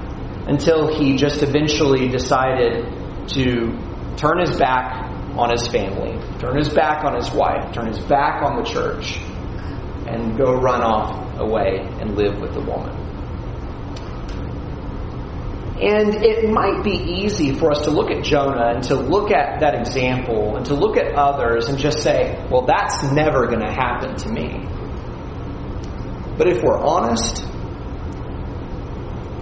until 0.47 0.87
he 0.87 1.15
just 1.17 1.43
eventually 1.43 2.07
decided 2.07 2.85
to 3.29 3.77
turn 4.15 4.39
his 4.39 4.57
back 4.57 5.11
on 5.37 5.51
his 5.51 5.67
family, 5.67 6.17
turn 6.39 6.57
his 6.57 6.69
back 6.69 7.03
on 7.03 7.15
his 7.15 7.29
wife, 7.31 7.73
turn 7.73 7.87
his 7.87 7.99
back 7.99 8.41
on 8.41 8.57
the 8.57 8.63
church, 8.63 9.17
and 10.07 10.37
go 10.37 10.53
run 10.53 10.81
off 10.81 11.37
away 11.39 11.85
and 11.99 12.15
live 12.15 12.39
with 12.39 12.53
the 12.53 12.61
woman. 12.61 12.95
And 15.79 16.15
it 16.23 16.49
might 16.49 16.83
be 16.83 16.95
easy 16.95 17.53
for 17.53 17.71
us 17.71 17.83
to 17.83 17.91
look 17.91 18.09
at 18.09 18.23
Jonah 18.23 18.73
and 18.73 18.83
to 18.85 18.95
look 18.95 19.29
at 19.29 19.59
that 19.59 19.75
example 19.75 20.55
and 20.55 20.65
to 20.65 20.73
look 20.73 20.97
at 20.97 21.13
others 21.13 21.69
and 21.69 21.77
just 21.77 22.01
say, 22.01 22.43
well, 22.49 22.63
that's 22.63 23.03
never 23.11 23.45
going 23.45 23.59
to 23.59 23.71
happen 23.71 24.15
to 24.15 24.29
me. 24.29 24.65
But 26.35 26.47
if 26.47 26.63
we're 26.63 26.79
honest, 26.79 27.45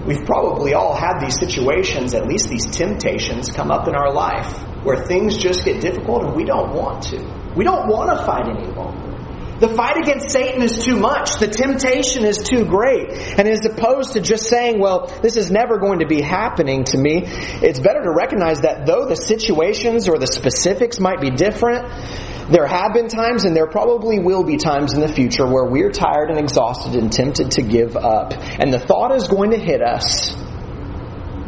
we've 0.06 0.26
probably 0.26 0.74
all 0.74 0.96
had 0.96 1.20
these 1.20 1.38
situations, 1.40 2.14
at 2.14 2.28
least 2.28 2.50
these 2.50 2.66
temptations, 2.66 3.52
come 3.52 3.72
up 3.72 3.88
in 3.88 3.96
our 3.96 4.14
life 4.14 4.62
where 4.84 5.06
things 5.06 5.36
just 5.36 5.66
get 5.66 5.82
difficult 5.82 6.24
and 6.24 6.36
we 6.36 6.46
don't 6.46 6.74
want 6.74 7.04
to. 7.04 7.18
We 7.56 7.64
don't 7.64 7.88
want 7.88 8.12
to 8.12 8.26
fight 8.26 8.48
any 8.48 8.68
longer. 8.68 9.16
The 9.60 9.70
fight 9.70 9.98
against 9.98 10.32
Satan 10.32 10.62
is 10.62 10.84
too 10.84 10.98
much. 10.98 11.38
The 11.40 11.48
temptation 11.48 12.26
is 12.26 12.40
too 12.40 12.66
great. 12.66 13.10
And 13.38 13.48
as 13.48 13.66
opposed 13.66 14.14
to 14.14 14.20
just 14.20 14.50
saying, 14.50 14.82
well, 14.82 15.08
this 15.22 15.38
is 15.38 15.50
never 15.50 15.78
going 15.78 16.00
to 16.00 16.06
be 16.06 16.20
happening 16.20 16.84
to 16.86 16.98
me, 16.98 17.24
it's 17.26 17.80
better 17.80 18.04
to 18.04 18.12
recognize 18.12 18.62
that 18.62 18.86
though 18.86 19.06
the 19.06 19.16
situations 19.16 20.10
or 20.10 20.18
the 20.18 20.28
specifics 20.28 21.00
might 21.00 21.22
be 21.22 21.30
different, 21.32 21.90
there 22.50 22.68
have 22.68 22.94
been 22.94 23.08
times 23.08 23.46
and 23.46 23.56
there 23.56 23.68
probably 23.68 24.20
will 24.20 24.44
be 24.44 24.58
times 24.58 24.94
in 24.94 25.00
the 25.00 25.08
future 25.08 25.46
where 25.46 25.66
we're 25.66 25.92
tired 25.92 26.30
and 26.30 26.38
exhausted 26.38 26.96
and 26.96 27.12
tempted 27.12 27.52
to 27.52 27.62
give 27.62 27.96
up. 27.96 28.34
And 28.34 28.72
the 28.72 28.80
thought 28.80 29.16
is 29.16 29.28
going 29.28 29.52
to 29.52 29.58
hit 29.58 29.82
us 29.82 30.36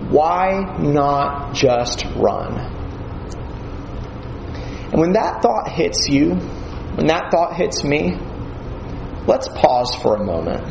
why 0.09 0.77
not 0.79 1.53
just 1.53 2.05
run? 2.15 2.57
And 4.91 5.01
when 5.01 5.13
that 5.13 5.41
thought 5.41 5.69
hits 5.69 6.07
you, 6.07 6.35
when 6.35 7.07
that 7.07 7.29
thought 7.29 7.55
hits 7.57 7.83
me, 7.83 8.15
let's 9.27 9.49
pause 9.49 9.93
for 9.95 10.15
a 10.15 10.23
moment. 10.23 10.63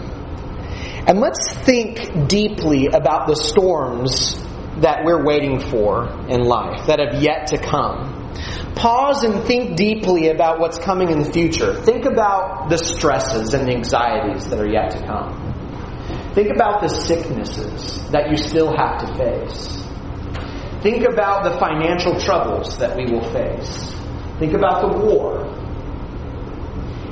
And 1.06 1.20
let's 1.20 1.52
think 1.52 2.28
deeply 2.28 2.86
about 2.86 3.28
the 3.28 3.36
storms 3.36 4.42
that 4.80 5.04
we're 5.04 5.22
waiting 5.22 5.60
for 5.60 6.08
in 6.28 6.42
life, 6.42 6.86
that 6.86 6.98
have 6.98 7.22
yet 7.22 7.48
to 7.48 7.58
come. 7.58 8.15
Pause 8.76 9.24
and 9.24 9.44
think 9.44 9.74
deeply 9.74 10.28
about 10.28 10.60
what's 10.60 10.76
coming 10.76 11.08
in 11.08 11.18
the 11.18 11.32
future. 11.32 11.74
Think 11.82 12.04
about 12.04 12.68
the 12.68 12.76
stresses 12.76 13.54
and 13.54 13.66
the 13.66 13.72
anxieties 13.72 14.48
that 14.50 14.60
are 14.60 14.68
yet 14.68 14.90
to 14.90 14.98
come. 15.06 15.54
Think 16.34 16.50
about 16.54 16.82
the 16.82 16.88
sicknesses 16.88 18.06
that 18.10 18.30
you 18.30 18.36
still 18.36 18.76
have 18.76 19.00
to 19.00 19.14
face. 19.16 19.82
Think 20.82 21.04
about 21.04 21.44
the 21.44 21.58
financial 21.58 22.20
troubles 22.20 22.76
that 22.76 22.94
we 22.98 23.06
will 23.10 23.24
face. 23.32 23.94
Think 24.38 24.52
about 24.52 24.82
the 24.82 24.98
war. 24.98 25.46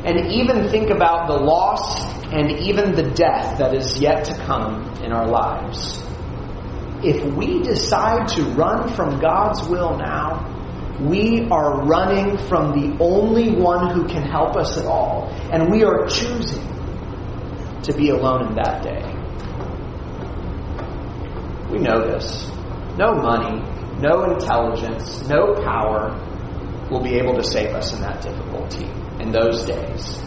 And 0.04 0.30
even 0.30 0.68
think 0.68 0.90
about 0.90 1.28
the 1.28 1.38
loss 1.38 2.04
and 2.30 2.50
even 2.60 2.92
the 2.92 3.10
death 3.14 3.56
that 3.58 3.74
is 3.74 3.98
yet 3.98 4.26
to 4.26 4.34
come 4.44 4.82
in 5.02 5.12
our 5.12 5.26
lives. 5.26 6.02
If 7.02 7.24
we 7.34 7.62
decide 7.62 8.28
to 8.36 8.42
run 8.50 8.94
from 8.94 9.18
God's 9.18 9.66
will 9.66 9.96
now, 9.96 10.53
we 11.00 11.48
are 11.50 11.84
running 11.84 12.38
from 12.38 12.78
the 12.78 12.96
only 13.02 13.50
one 13.50 13.94
who 13.94 14.06
can 14.06 14.22
help 14.22 14.56
us 14.56 14.78
at 14.78 14.86
all. 14.86 15.28
And 15.52 15.70
we 15.70 15.84
are 15.84 16.06
choosing 16.06 16.62
to 17.82 17.92
be 17.92 18.10
alone 18.10 18.48
in 18.48 18.54
that 18.54 18.82
day. 18.82 19.02
We 21.70 21.78
know 21.78 22.06
this. 22.06 22.48
No 22.96 23.14
money, 23.14 23.60
no 23.98 24.32
intelligence, 24.32 25.26
no 25.28 25.54
power 25.54 26.14
will 26.90 27.02
be 27.02 27.14
able 27.14 27.34
to 27.34 27.42
save 27.42 27.74
us 27.74 27.92
in 27.92 28.00
that 28.02 28.22
difficulty, 28.22 28.84
in 29.20 29.32
those 29.32 29.64
days. 29.64 30.20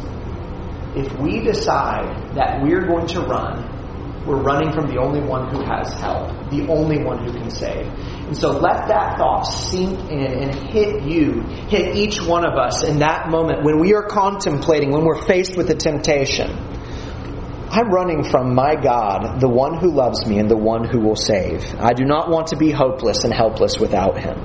If 0.95 1.17
we 1.19 1.39
decide 1.39 2.35
that 2.35 2.61
we're 2.61 2.85
going 2.85 3.07
to 3.07 3.21
run, 3.21 4.25
we're 4.25 4.41
running 4.41 4.73
from 4.73 4.87
the 4.87 4.97
only 4.97 5.21
one 5.21 5.49
who 5.49 5.63
has 5.63 5.93
help, 5.93 6.31
the 6.49 6.67
only 6.67 7.03
one 7.03 7.25
who 7.25 7.31
can 7.31 7.49
save. 7.49 7.87
And 8.27 8.37
so 8.37 8.51
let 8.51 8.87
that 8.87 9.17
thought 9.17 9.43
sink 9.43 9.99
in 10.09 10.19
and 10.19 10.53
hit 10.53 11.03
you, 11.03 11.41
hit 11.69 11.95
each 11.95 12.21
one 12.21 12.45
of 12.45 12.57
us 12.57 12.83
in 12.83 12.99
that 12.99 13.29
moment 13.29 13.63
when 13.63 13.79
we 13.79 13.93
are 13.93 14.03
contemplating, 14.03 14.91
when 14.91 15.05
we're 15.05 15.21
faced 15.21 15.55
with 15.55 15.69
a 15.69 15.75
temptation. 15.75 16.51
I'm 17.69 17.89
running 17.89 18.23
from 18.23 18.55
my 18.55 18.75
God, 18.75 19.41
the 19.41 19.49
one 19.49 19.77
who 19.77 19.91
loves 19.91 20.25
me 20.25 20.39
and 20.39 20.49
the 20.49 20.57
one 20.57 20.85
who 20.85 21.01
will 21.01 21.17
save. 21.17 21.63
I 21.79 21.93
do 21.93 22.05
not 22.05 22.29
want 22.29 22.47
to 22.47 22.55
be 22.55 22.71
hopeless 22.71 23.23
and 23.23 23.33
helpless 23.33 23.77
without 23.77 24.17
him. 24.17 24.39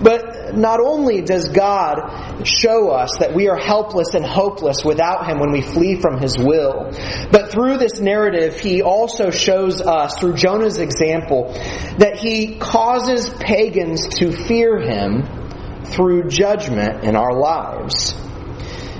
But 0.00 0.33
not 0.56 0.80
only 0.80 1.22
does 1.22 1.48
God 1.48 2.46
show 2.46 2.90
us 2.90 3.18
that 3.18 3.34
we 3.34 3.48
are 3.48 3.56
helpless 3.56 4.14
and 4.14 4.24
hopeless 4.24 4.84
without 4.84 5.26
Him 5.26 5.38
when 5.38 5.52
we 5.52 5.60
flee 5.60 6.00
from 6.00 6.18
His 6.18 6.36
will, 6.38 6.90
but 7.30 7.50
through 7.50 7.78
this 7.78 8.00
narrative, 8.00 8.58
He 8.58 8.82
also 8.82 9.30
shows 9.30 9.80
us, 9.80 10.18
through 10.18 10.34
Jonah's 10.34 10.78
example, 10.78 11.52
that 11.98 12.18
He 12.18 12.56
causes 12.56 13.30
pagans 13.30 14.08
to 14.16 14.32
fear 14.32 14.78
Him 14.78 15.84
through 15.84 16.28
judgment 16.28 17.04
in 17.04 17.16
our 17.16 17.32
lives. 17.32 18.14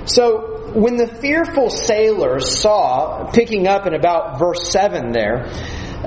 So, 0.05 0.71
when 0.73 0.97
the 0.97 1.07
fearful 1.07 1.69
sailors 1.69 2.59
saw, 2.59 3.31
picking 3.31 3.65
up 3.65 3.87
in 3.87 3.93
about 3.93 4.39
verse 4.39 4.69
7 4.71 5.13
there, 5.13 5.49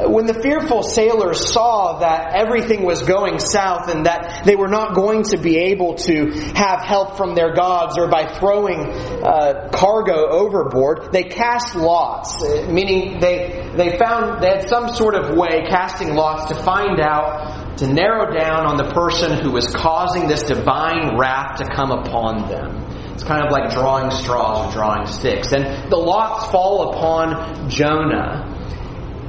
when 0.06 0.26
the 0.26 0.34
fearful 0.34 0.82
sailors 0.82 1.52
saw 1.52 1.98
that 2.00 2.34
everything 2.34 2.84
was 2.84 3.02
going 3.02 3.38
south 3.38 3.88
and 3.88 4.06
that 4.06 4.44
they 4.44 4.54
were 4.54 4.68
not 4.68 4.94
going 4.94 5.22
to 5.24 5.38
be 5.38 5.56
able 5.56 5.94
to 5.94 6.30
have 6.54 6.82
help 6.82 7.16
from 7.16 7.34
their 7.34 7.54
gods 7.54 7.98
or 7.98 8.08
by 8.08 8.26
throwing 8.26 8.80
uh, 8.80 9.68
cargo 9.72 10.28
overboard, 10.28 11.12
they 11.12 11.24
cast 11.24 11.74
lots, 11.74 12.42
meaning 12.68 13.18
they, 13.20 13.72
they 13.76 13.98
found, 13.98 14.42
they 14.42 14.48
had 14.48 14.68
some 14.68 14.88
sort 14.90 15.14
of 15.14 15.36
way, 15.36 15.64
casting 15.68 16.14
lots, 16.14 16.52
to 16.52 16.62
find 16.62 17.00
out, 17.00 17.76
to 17.78 17.86
narrow 17.86 18.36
down 18.36 18.66
on 18.66 18.76
the 18.76 18.90
person 18.92 19.38
who 19.42 19.50
was 19.52 19.68
causing 19.68 20.28
this 20.28 20.42
divine 20.44 21.16
wrath 21.16 21.58
to 21.58 21.64
come 21.74 21.90
upon 21.90 22.48
them. 22.48 22.84
It's 23.14 23.24
kind 23.24 23.44
of 23.44 23.50
like 23.50 23.70
drawing 23.70 24.10
straws 24.10 24.68
or 24.68 24.72
drawing 24.72 25.06
sticks. 25.06 25.52
And 25.52 25.90
the 25.90 25.96
lots 25.96 26.50
fall 26.52 26.90
upon 26.90 27.68
Jonah. 27.68 28.57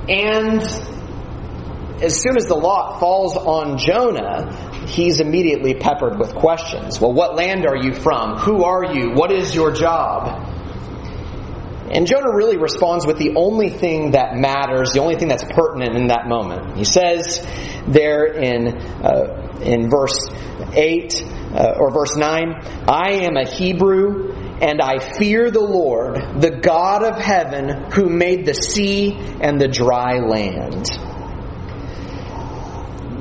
And 0.10 0.62
as 2.01 2.20
soon 2.20 2.36
as 2.36 2.46
the 2.48 2.56
lot 2.56 3.00
falls 3.00 3.38
on 3.38 3.78
Jonah, 3.78 4.88
he's 4.88 5.20
immediately 5.20 5.75
peppered 5.75 6.18
with 6.18 6.34
questions. 6.34 7.00
Well, 7.00 7.13
what 7.13 7.36
land 7.36 7.68
are 7.68 7.78
you 7.78 7.94
from? 7.94 8.38
Who 8.38 8.63
are 8.63 8.94
you? 8.94 9.12
What 9.12 9.32
is 9.32 9.54
your 9.54 9.72
job? 9.72 10.48
And 11.92 12.08
Jonah 12.08 12.34
really 12.34 12.58
responds 12.58 13.06
with 13.06 13.18
the 13.18 13.36
only 13.36 13.70
thing 13.70 14.12
that 14.12 14.36
matters, 14.36 14.94
the 14.94 15.00
only 15.00 15.16
thing 15.16 15.28
that's 15.28 15.44
pertinent 15.44 15.96
in 15.96 16.08
that 16.08 16.28
moment. 16.28 16.78
He 16.78 16.86
says 16.86 17.46
there 17.88 18.25
in, 18.25 18.78
uh, 18.78 19.60
in 19.62 19.89
verse 19.89 20.30
8 20.74 21.24
uh, 21.54 21.75
or 21.80 21.92
verse 21.92 22.16
9, 22.16 22.54
I 22.88 23.25
am 23.25 23.38
a 23.38 23.48
Hebrew 23.48 24.49
and 24.62 24.82
I 24.82 25.00
fear 25.00 25.51
the 25.51 25.62
Lord, 25.62 26.42
the 26.42 26.51
God 26.51 27.04
of 27.04 27.20
heaven, 27.20 27.92
who 27.92 28.10
made 28.10 28.46
the 28.46 28.54
sea 28.54 29.18
and 29.42 29.60
the 29.60 29.68
dry 29.68 30.20
land. 30.20 30.86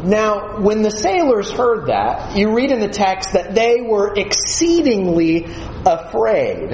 Now, 0.04 0.61
when 0.61 0.83
the 0.83 0.90
sailors 0.90 1.50
heard 1.50 1.88
that, 1.88 2.37
you 2.37 2.54
read 2.54 2.71
in 2.71 2.80
the 2.80 2.88
text 2.88 3.33
that 3.33 3.54
they 3.54 3.80
were 3.80 4.14
exceedingly 4.14 5.47
afraid. 5.87 6.73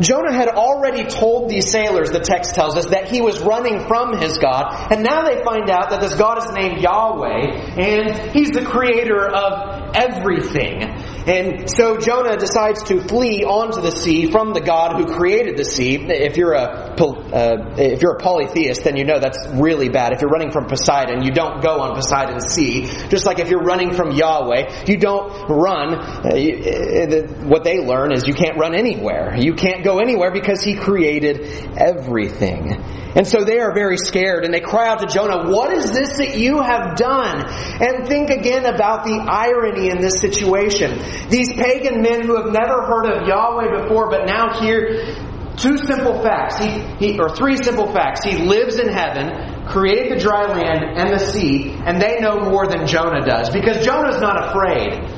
Jonah 0.00 0.32
had 0.32 0.48
already 0.48 1.04
told 1.04 1.48
these 1.48 1.70
sailors, 1.70 2.10
the 2.10 2.20
text 2.20 2.54
tells 2.54 2.76
us, 2.76 2.86
that 2.86 3.08
he 3.08 3.20
was 3.20 3.40
running 3.40 3.86
from 3.86 4.16
his 4.18 4.38
God, 4.38 4.92
and 4.92 5.02
now 5.02 5.22
they 5.22 5.42
find 5.44 5.70
out 5.70 5.90
that 5.90 6.00
this 6.00 6.14
God 6.14 6.38
is 6.38 6.50
named 6.52 6.82
Yahweh, 6.82 7.80
and 7.80 8.32
he's 8.32 8.50
the 8.50 8.64
creator 8.64 9.28
of 9.28 9.94
everything. 9.94 10.82
And 11.26 11.70
so 11.70 11.98
Jonah 11.98 12.36
decides 12.36 12.82
to 12.84 13.00
flee 13.00 13.44
onto 13.44 13.80
the 13.80 13.92
sea 13.92 14.30
from 14.30 14.52
the 14.54 14.60
God 14.60 14.96
who 14.96 15.14
created 15.14 15.56
the 15.56 15.64
sea. 15.64 15.96
If 15.96 16.36
you're 16.36 16.54
a 16.54 16.91
uh, 17.00 17.74
if 17.76 18.02
you're 18.02 18.16
a 18.16 18.20
polytheist, 18.20 18.84
then 18.84 18.96
you 18.96 19.04
know 19.04 19.18
that's 19.18 19.46
really 19.54 19.88
bad. 19.88 20.12
If 20.12 20.20
you're 20.20 20.30
running 20.30 20.50
from 20.50 20.66
Poseidon, 20.66 21.22
you 21.22 21.30
don't 21.30 21.62
go 21.62 21.80
on 21.80 21.94
Poseidon's 21.94 22.46
sea. 22.46 22.86
Just 23.08 23.26
like 23.26 23.38
if 23.38 23.48
you're 23.48 23.62
running 23.62 23.92
from 23.94 24.12
Yahweh, 24.12 24.84
you 24.86 24.96
don't 24.96 25.48
run. 25.48 25.94
Uh, 25.94 26.36
you, 26.36 26.56
uh, 26.56 27.46
what 27.46 27.64
they 27.64 27.78
learn 27.78 28.12
is 28.12 28.26
you 28.26 28.34
can't 28.34 28.58
run 28.58 28.74
anywhere. 28.74 29.36
You 29.36 29.54
can't 29.54 29.84
go 29.84 29.98
anywhere 29.98 30.30
because 30.30 30.62
He 30.62 30.74
created 30.74 31.40
everything. 31.76 32.82
And 33.14 33.26
so 33.26 33.44
they 33.44 33.60
are 33.60 33.74
very 33.74 33.98
scared 33.98 34.44
and 34.44 34.54
they 34.54 34.60
cry 34.60 34.88
out 34.88 35.00
to 35.00 35.06
Jonah, 35.06 35.50
What 35.50 35.72
is 35.72 35.92
this 35.92 36.16
that 36.16 36.38
you 36.38 36.62
have 36.62 36.96
done? 36.96 37.44
And 37.80 38.08
think 38.08 38.30
again 38.30 38.64
about 38.64 39.04
the 39.04 39.18
irony 39.28 39.90
in 39.90 40.00
this 40.00 40.20
situation. 40.20 40.98
These 41.28 41.52
pagan 41.52 42.00
men 42.00 42.22
who 42.22 42.36
have 42.36 42.52
never 42.52 42.86
heard 42.86 43.06
of 43.06 43.28
Yahweh 43.28 43.82
before, 43.82 44.08
but 44.10 44.26
now 44.26 44.58
hear 44.60 45.30
two 45.56 45.78
simple 45.78 46.22
facts. 46.22 46.58
He, 46.58 46.68
he, 46.98 47.18
or 47.18 47.34
three 47.34 47.56
simple 47.56 47.92
facts. 47.92 48.24
He 48.24 48.38
lives 48.38 48.78
in 48.78 48.88
heaven, 48.88 49.66
created 49.66 50.12
the 50.12 50.20
dry 50.20 50.46
land 50.46 50.98
and 50.98 51.12
the 51.12 51.18
sea, 51.18 51.72
and 51.72 52.00
they 52.00 52.20
know 52.20 52.40
more 52.40 52.66
than 52.66 52.86
Jonah 52.86 53.24
does. 53.24 53.50
Because 53.50 53.84
Jonah's 53.84 54.20
not 54.20 54.48
afraid. 54.48 55.08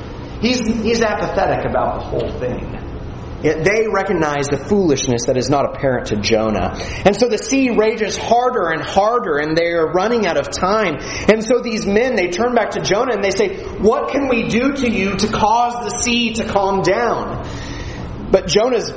He's, 0.41 0.59
he's 0.59 1.01
apathetic 1.01 1.69
about 1.69 1.99
the 1.99 2.05
whole 2.05 2.39
thing. 2.39 2.85
Yet 3.45 3.63
they 3.63 3.87
recognize 3.87 4.47
the 4.47 4.57
foolishness 4.57 5.27
that 5.27 5.37
is 5.37 5.51
not 5.51 5.65
apparent 5.65 6.07
to 6.07 6.15
Jonah. 6.15 6.73
And 7.05 7.15
so 7.15 7.27
the 7.29 7.37
sea 7.37 7.69
rages 7.69 8.17
harder 8.17 8.69
and 8.69 8.81
harder 8.81 9.37
and 9.37 9.55
they 9.55 9.73
are 9.73 9.91
running 9.91 10.25
out 10.25 10.37
of 10.37 10.49
time. 10.49 10.95
And 11.27 11.43
so 11.43 11.59
these 11.59 11.85
men, 11.85 12.15
they 12.15 12.29
turn 12.29 12.55
back 12.55 12.71
to 12.71 12.81
Jonah 12.81 13.13
and 13.13 13.23
they 13.23 13.29
say, 13.29 13.63
what 13.77 14.09
can 14.09 14.29
we 14.29 14.47
do 14.47 14.73
to 14.73 14.89
you 14.89 15.15
to 15.17 15.27
cause 15.27 15.83
the 15.83 15.99
sea 15.99 16.33
to 16.33 16.45
calm 16.45 16.81
down? 16.81 17.47
But 18.31 18.47
Jonah's 18.47 18.91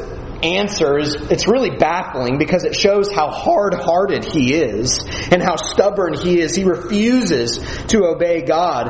answer 0.45 0.99
is 0.99 1.15
it's 1.31 1.49
really 1.49 1.77
baffling 1.77 2.39
because 2.39 2.65
it 2.65 2.75
shows 2.75 3.11
how 3.11 3.31
hard-hearted 3.31 4.25
he 4.25 4.55
is 4.55 5.05
and 5.31 5.43
how 5.43 5.57
stubborn 5.57 6.15
he 6.15 6.41
is. 6.41 6.55
He 6.55 6.65
refuses 6.65 7.59
to 7.89 8.05
obey 8.05 8.43
God. 8.43 8.89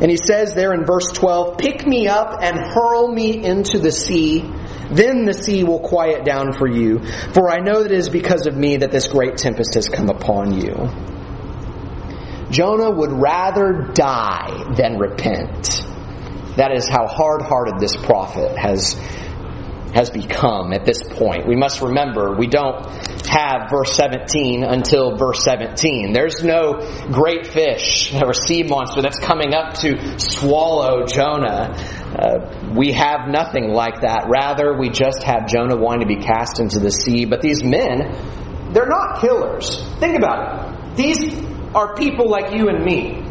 And 0.00 0.10
he 0.10 0.16
says 0.16 0.54
there 0.54 0.72
in 0.74 0.84
verse 0.84 1.10
12, 1.12 1.58
Pick 1.58 1.86
me 1.86 2.06
up 2.06 2.38
and 2.40 2.56
hurl 2.56 3.12
me 3.12 3.44
into 3.44 3.78
the 3.78 3.90
sea 3.90 4.48
Then 4.90 5.26
the 5.26 5.34
sea 5.34 5.64
will 5.64 5.80
quiet 5.80 6.24
down 6.24 6.52
for 6.52 6.66
you, 6.66 7.00
for 7.32 7.50
I 7.50 7.58
know 7.58 7.82
that 7.82 7.92
it 7.92 7.98
is 7.98 8.08
because 8.08 8.46
of 8.46 8.56
me 8.56 8.78
that 8.78 8.90
this 8.90 9.08
great 9.08 9.36
tempest 9.36 9.74
has 9.74 9.88
come 9.88 10.08
upon 10.08 10.58
you. 10.58 10.88
Jonah 12.50 12.90
would 12.90 13.12
rather 13.12 13.90
die 13.92 14.72
than 14.76 14.98
repent. 14.98 15.82
That 16.56 16.72
is 16.72 16.88
how 16.88 17.06
hard 17.06 17.42
hearted 17.42 17.78
this 17.78 17.94
prophet 17.96 18.56
has 18.56 18.96
has 19.94 20.10
become 20.10 20.72
at 20.72 20.84
this 20.84 21.02
point. 21.02 21.46
We 21.46 21.56
must 21.56 21.80
remember 21.80 22.34
we 22.36 22.46
don't 22.46 22.84
have 23.26 23.70
verse 23.70 23.92
17 23.94 24.64
until 24.64 25.16
verse 25.16 25.42
17. 25.44 26.12
There's 26.12 26.42
no 26.42 26.74
great 27.10 27.46
fish 27.46 28.12
or 28.14 28.32
sea 28.32 28.62
monster 28.62 29.02
that's 29.02 29.18
coming 29.18 29.54
up 29.54 29.74
to 29.80 30.18
swallow 30.18 31.06
Jonah. 31.06 31.74
Uh, 32.08 32.72
we 32.76 32.92
have 32.92 33.28
nothing 33.28 33.70
like 33.70 34.00
that. 34.02 34.26
Rather, 34.28 34.76
we 34.78 34.90
just 34.90 35.22
have 35.22 35.46
Jonah 35.46 35.76
wanting 35.76 36.08
to 36.08 36.14
be 36.14 36.22
cast 36.22 36.60
into 36.60 36.78
the 36.80 36.90
sea. 36.90 37.24
But 37.24 37.40
these 37.40 37.62
men, 37.62 38.72
they're 38.72 38.88
not 38.88 39.20
killers. 39.20 39.84
Think 39.98 40.16
about 40.16 40.72
it. 40.74 40.96
These 40.96 41.34
are 41.74 41.94
people 41.96 42.28
like 42.28 42.54
you 42.54 42.68
and 42.68 42.84
me. 42.84 43.24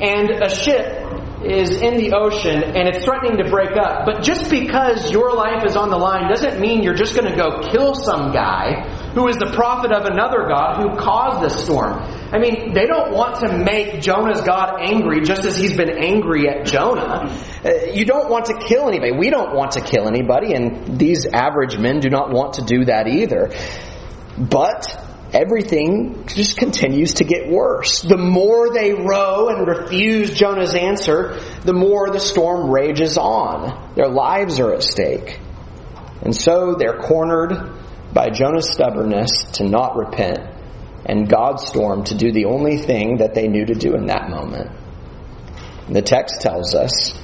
And 0.00 0.30
a 0.42 0.48
ship 0.48 1.01
is 1.44 1.70
in 1.70 1.96
the 1.96 2.12
ocean 2.12 2.62
and 2.62 2.88
it's 2.88 3.04
threatening 3.04 3.38
to 3.38 3.50
break 3.50 3.76
up. 3.76 4.06
But 4.06 4.22
just 4.22 4.50
because 4.50 5.10
your 5.10 5.34
life 5.34 5.64
is 5.64 5.76
on 5.76 5.90
the 5.90 5.98
line 5.98 6.28
doesn't 6.28 6.60
mean 6.60 6.82
you're 6.82 6.94
just 6.94 7.14
going 7.16 7.30
to 7.30 7.36
go 7.36 7.68
kill 7.70 7.94
some 7.94 8.32
guy 8.32 8.88
who 9.14 9.28
is 9.28 9.36
the 9.36 9.50
prophet 9.52 9.92
of 9.92 10.06
another 10.06 10.46
God 10.48 10.80
who 10.80 10.96
caused 10.96 11.44
this 11.44 11.64
storm. 11.64 11.98
I 12.32 12.38
mean, 12.38 12.72
they 12.72 12.86
don't 12.86 13.12
want 13.12 13.40
to 13.40 13.58
make 13.58 14.00
Jonah's 14.00 14.40
God 14.40 14.80
angry 14.80 15.20
just 15.20 15.44
as 15.44 15.56
he's 15.56 15.76
been 15.76 15.90
angry 15.90 16.48
at 16.48 16.64
Jonah. 16.64 17.30
Uh, 17.64 17.92
you 17.92 18.06
don't 18.06 18.30
want 18.30 18.46
to 18.46 18.54
kill 18.66 18.88
anybody. 18.88 19.12
We 19.12 19.28
don't 19.28 19.54
want 19.54 19.72
to 19.72 19.82
kill 19.82 20.08
anybody, 20.08 20.54
and 20.54 20.98
these 20.98 21.26
average 21.26 21.76
men 21.76 22.00
do 22.00 22.08
not 22.08 22.32
want 22.32 22.54
to 22.54 22.62
do 22.62 22.86
that 22.86 23.06
either. 23.06 23.50
But 24.38 25.11
everything 25.32 26.26
just 26.26 26.56
continues 26.56 27.14
to 27.14 27.24
get 27.24 27.48
worse. 27.48 28.02
The 28.02 28.18
more 28.18 28.72
they 28.72 28.92
row 28.92 29.48
and 29.48 29.66
refuse 29.66 30.32
Jonah's 30.34 30.74
answer, 30.74 31.40
the 31.64 31.72
more 31.72 32.10
the 32.10 32.20
storm 32.20 32.70
rages 32.70 33.16
on. 33.16 33.94
Their 33.94 34.08
lives 34.08 34.60
are 34.60 34.74
at 34.74 34.82
stake. 34.82 35.40
And 36.22 36.36
so 36.36 36.74
they're 36.78 37.00
cornered 37.00 37.72
by 38.12 38.30
Jonah's 38.30 38.70
stubbornness 38.70 39.30
to 39.54 39.64
not 39.64 39.96
repent 39.96 40.40
and 41.04 41.28
God's 41.28 41.66
storm 41.66 42.04
to 42.04 42.16
do 42.16 42.30
the 42.30 42.44
only 42.44 42.76
thing 42.76 43.16
that 43.16 43.34
they 43.34 43.48
knew 43.48 43.64
to 43.64 43.74
do 43.74 43.94
in 43.94 44.06
that 44.06 44.30
moment. 44.30 44.70
The 45.88 46.02
text 46.02 46.40
tells 46.40 46.74
us 46.74 47.18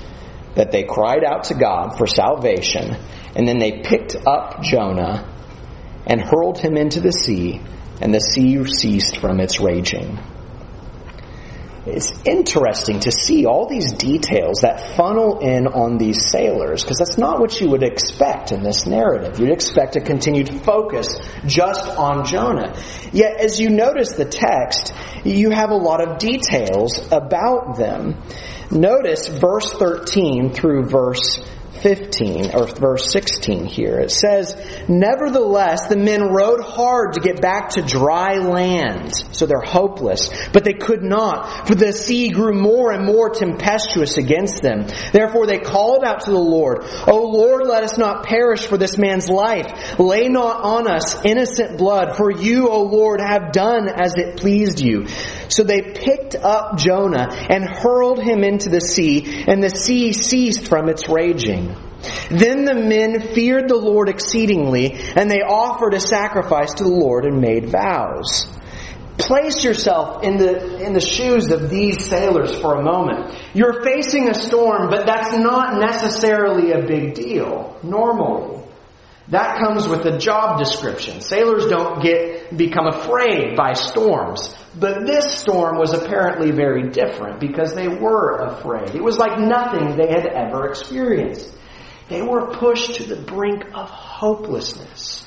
that 0.57 0.73
they 0.73 0.83
cried 0.83 1.23
out 1.25 1.45
to 1.45 1.55
God 1.55 1.97
for 1.97 2.07
salvation 2.07 2.97
and 3.37 3.47
then 3.47 3.59
they 3.59 3.83
picked 3.83 4.17
up 4.27 4.63
Jonah 4.63 5.33
and 6.07 6.21
hurled 6.21 6.59
him 6.59 6.77
into 6.77 7.01
the 7.01 7.13
sea 7.13 7.61
and 8.01 8.15
the 8.15 8.21
sea 8.21 8.65
ceased 8.65 9.19
from 9.19 9.41
its 9.41 9.61
raging. 9.61 10.19
It's 11.87 12.13
interesting 12.25 13.01
to 13.01 13.13
see 13.13 13.47
all 13.47 13.67
these 13.67 13.93
details 13.93 14.61
that 14.61 14.95
funnel 14.95 15.39
in 15.39 15.67
on 15.67 15.97
these 15.97 16.29
sailors, 16.31 16.83
because 16.83 16.99
that's 16.99 17.17
not 17.17 17.41
what 17.41 17.59
you 17.61 17.71
would 17.71 17.83
expect 17.83 18.53
in 18.53 18.63
this 18.63 18.85
narrative. 18.85 19.39
You'd 19.39 19.53
expect 19.53 19.97
a 19.97 20.01
continued 20.01 20.51
focus 20.65 21.19
just 21.47 21.89
on 21.97 22.27
Jonah. 22.27 22.77
Yet, 23.13 23.41
as 23.41 23.59
you 23.59 23.71
notice 23.71 24.13
the 24.13 24.27
text, 24.27 24.93
you 25.25 25.51
have 25.51 25.71
a 25.71 25.77
lot 25.77 26.07
of 26.07 26.19
details 26.19 27.09
about 27.11 27.79
them. 27.79 28.21
Notice 28.71 29.29
verse 29.29 29.73
13 29.73 30.53
through 30.53 30.91
verse 30.91 31.41
15 31.81 32.55
or 32.55 32.67
verse 32.67 33.13
16 33.13 33.65
here. 33.67 33.99
It 33.99 34.11
says, 34.11 34.55
Nevertheless, 34.89 35.87
the 35.89 35.97
men 35.97 36.33
rowed 36.33 36.61
hard 36.61 37.15
to 37.15 37.21
get 37.21 37.41
back 37.41 37.71
to 37.71 37.83
dry 37.83 38.39
land. 38.39 39.15
So 39.33 39.47
they're 39.47 39.61
hopeless. 39.61 40.31
But 40.53 40.65
they 40.65 40.75
could 40.75 41.03
not, 41.03 41.67
for 41.67 41.75
the 41.75 41.93
sea 41.93 42.31
grew 42.31 42.55
more 42.55 42.93
and 42.93 43.05
more 43.05 43.31
tempestuous 43.31 44.17
against 44.17 44.63
them. 44.63 44.87
Therefore 45.13 45.47
they 45.47 45.59
called 45.59 46.05
out 46.05 46.23
to 46.23 46.31
the 46.31 46.39
Lord, 46.39 46.85
O 47.07 47.23
Lord, 47.23 47.67
let 47.67 47.85
us 47.85 47.99
not 47.99 48.25
perish 48.25 48.67
for 48.67 48.77
this 48.77 48.99
man's 48.99 49.29
life. 49.29 49.99
Lay 49.99 50.29
not 50.29 50.63
on 50.63 50.89
us 50.89 51.25
innocent 51.25 51.79
blood, 51.79 52.17
for 52.17 52.31
you, 52.31 52.69
O 52.69 52.83
Lord, 52.83 53.21
have 53.21 53.53
done 53.53 53.89
as 53.89 54.17
it 54.17 54.37
pleased 54.37 54.81
you. 54.81 55.07
So 55.49 55.65
they 55.65 55.83
picked 55.83 56.35
up 56.35 56.79
Jonah 56.79 57.29
and 57.51 57.65
hurled 57.65 58.23
him 58.23 58.45
into 58.45 58.69
the 58.69 58.81
sea, 58.81 59.45
and 59.47 59.63
the 59.63 59.71
sea 59.71 60.13
ceased 60.13 60.69
from 60.69 60.89
its 60.89 61.09
raging. 61.09 61.68
Then 62.31 62.65
the 62.65 62.75
men 62.75 63.21
feared 63.35 63.69
the 63.69 63.77
Lord 63.77 64.09
exceedingly, 64.09 64.93
and 64.93 65.31
they 65.31 65.41
offered 65.41 65.95
a 65.95 66.01
sacrifice 66.01 66.75
to 66.75 66.85
the 66.85 66.91
Lord 66.91 67.25
and 67.25 67.41
made 67.41 67.71
vows. 67.71 68.47
Place 69.19 69.65
yourself 69.65 70.23
in 70.23 70.37
the, 70.37 70.79
in 70.85 70.93
the 70.93 71.01
shoes 71.01 71.51
of 71.51 71.71
these 71.71 72.05
sailors 72.05 72.57
for 72.61 72.77
a 72.77 72.83
moment. 72.83 73.37
You're 73.53 73.83
facing 73.83 74.29
a 74.29 74.35
storm, 74.35 74.91
but 74.91 75.07
that's 75.07 75.37
not 75.37 75.81
necessarily 75.81 76.71
a 76.71 76.87
big 76.87 77.15
deal, 77.15 77.77
normally. 77.83 78.63
That 79.29 79.59
comes 79.59 79.87
with 79.87 80.07
a 80.07 80.19
job 80.19 80.59
description. 80.59 81.21
Sailors 81.21 81.67
don't 81.67 82.01
get, 82.01 82.57
become 82.57 82.87
afraid 82.87 83.57
by 83.57 83.75
storms. 83.75 84.55
But 84.75 85.07
this 85.07 85.35
storm 85.35 85.79
was 85.79 85.93
apparently 85.93 86.51
very 86.53 86.89
different 86.91 87.41
because 87.41 87.75
they 87.75 87.89
were 87.89 88.39
afraid. 88.39 88.95
It 88.95 89.03
was 89.03 89.19
like 89.19 89.39
nothing 89.39 89.97
they 89.97 90.09
had 90.09 90.27
ever 90.27 90.69
experienced. 90.69 91.53
They 92.09 92.23
were 92.23 92.47
pushed 92.55 92.95
to 92.97 93.05
the 93.05 93.17
brink 93.17 93.65
of 93.75 93.91
hopelessness. 93.91 95.27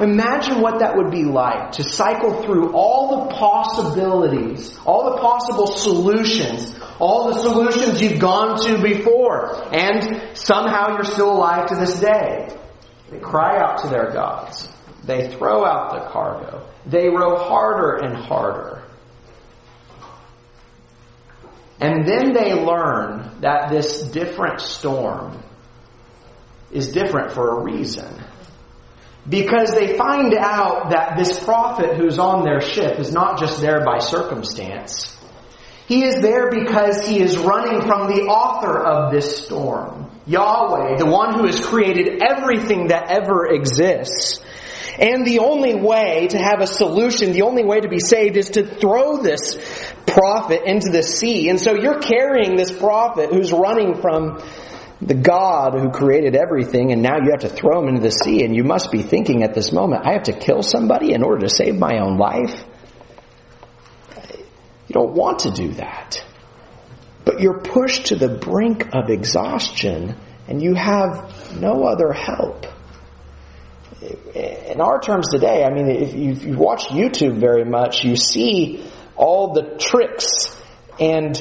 Imagine 0.00 0.60
what 0.60 0.80
that 0.80 0.96
would 0.96 1.10
be 1.10 1.24
like 1.24 1.72
to 1.72 1.84
cycle 1.84 2.42
through 2.42 2.72
all 2.72 3.24
the 3.24 3.34
possibilities, 3.34 4.78
all 4.84 5.12
the 5.12 5.20
possible 5.20 5.66
solutions, 5.66 6.78
all 6.98 7.32
the 7.32 7.40
solutions 7.40 8.00
you've 8.00 8.20
gone 8.20 8.58
to 8.60 8.80
before, 8.80 9.74
and 9.74 10.36
somehow 10.36 10.94
you're 10.94 11.04
still 11.04 11.32
alive 11.32 11.66
to 11.68 11.76
this 11.76 11.98
day. 12.00 12.48
They 13.10 13.18
cry 13.18 13.58
out 13.58 13.82
to 13.82 13.88
their 13.88 14.12
gods. 14.12 14.68
They 15.04 15.30
throw 15.30 15.64
out 15.64 15.92
the 15.92 16.10
cargo. 16.10 16.68
They 16.86 17.08
row 17.08 17.36
harder 17.36 17.96
and 17.96 18.16
harder. 18.16 18.82
And 21.80 22.06
then 22.06 22.32
they 22.32 22.54
learn 22.54 23.40
that 23.40 23.70
this 23.70 24.02
different 24.02 24.60
storm 24.60 25.42
is 26.70 26.92
different 26.92 27.32
for 27.32 27.60
a 27.60 27.62
reason. 27.62 28.12
Because 29.28 29.72
they 29.72 29.96
find 29.96 30.34
out 30.34 30.90
that 30.90 31.16
this 31.18 31.42
prophet 31.42 31.96
who's 31.96 32.18
on 32.18 32.44
their 32.44 32.60
ship 32.60 33.00
is 33.00 33.12
not 33.12 33.38
just 33.38 33.60
there 33.60 33.84
by 33.84 33.98
circumstance. 33.98 35.16
He 35.88 36.04
is 36.04 36.20
there 36.20 36.50
because 36.50 37.06
he 37.06 37.20
is 37.20 37.36
running 37.36 37.80
from 37.80 38.08
the 38.08 38.22
author 38.24 38.78
of 38.78 39.12
this 39.12 39.44
storm. 39.44 40.10
Yahweh, 40.26 40.96
the 40.96 41.06
one 41.06 41.34
who 41.38 41.46
has 41.46 41.64
created 41.64 42.22
everything 42.22 42.88
that 42.88 43.08
ever 43.10 43.46
exists. 43.46 44.40
And 44.98 45.26
the 45.26 45.40
only 45.40 45.74
way 45.74 46.28
to 46.28 46.38
have 46.38 46.60
a 46.60 46.66
solution, 46.66 47.32
the 47.32 47.42
only 47.42 47.64
way 47.64 47.80
to 47.80 47.88
be 47.88 48.00
saved 48.00 48.36
is 48.36 48.50
to 48.50 48.66
throw 48.66 49.18
this 49.18 49.56
prophet 50.06 50.62
into 50.64 50.90
the 50.90 51.02
sea. 51.02 51.48
And 51.48 51.60
so 51.60 51.74
you're 51.74 52.00
carrying 52.00 52.56
this 52.56 52.72
prophet 52.72 53.30
who's 53.30 53.52
running 53.52 54.00
from 54.00 54.42
the 55.00 55.14
God 55.14 55.74
who 55.74 55.90
created 55.90 56.34
everything, 56.34 56.92
and 56.92 57.02
now 57.02 57.16
you 57.16 57.30
have 57.30 57.40
to 57.40 57.48
throw 57.48 57.82
him 57.82 57.88
into 57.88 58.00
the 58.00 58.10
sea, 58.10 58.44
and 58.44 58.54
you 58.56 58.64
must 58.64 58.90
be 58.90 59.02
thinking 59.02 59.42
at 59.42 59.54
this 59.54 59.72
moment, 59.72 60.06
I 60.06 60.12
have 60.12 60.24
to 60.24 60.32
kill 60.32 60.62
somebody 60.62 61.12
in 61.12 61.22
order 61.22 61.46
to 61.46 61.50
save 61.50 61.76
my 61.76 61.98
own 61.98 62.16
life? 62.16 62.64
You 64.88 64.94
don't 64.94 65.12
want 65.12 65.40
to 65.40 65.50
do 65.50 65.72
that. 65.72 66.24
But 67.24 67.40
you're 67.40 67.60
pushed 67.60 68.06
to 68.06 68.16
the 68.16 68.28
brink 68.28 68.94
of 68.94 69.10
exhaustion, 69.10 70.16
and 70.48 70.62
you 70.62 70.74
have 70.74 71.60
no 71.60 71.84
other 71.84 72.12
help. 72.12 72.66
In 74.34 74.80
our 74.80 75.00
terms 75.00 75.28
today, 75.28 75.64
I 75.64 75.72
mean, 75.72 75.88
if 75.88 76.14
you, 76.14 76.30
if 76.32 76.44
you 76.44 76.56
watch 76.56 76.86
YouTube 76.86 77.38
very 77.38 77.64
much, 77.64 78.04
you 78.04 78.14
see 78.16 78.84
all 79.16 79.52
the 79.54 79.76
tricks 79.78 80.56
and 81.00 81.36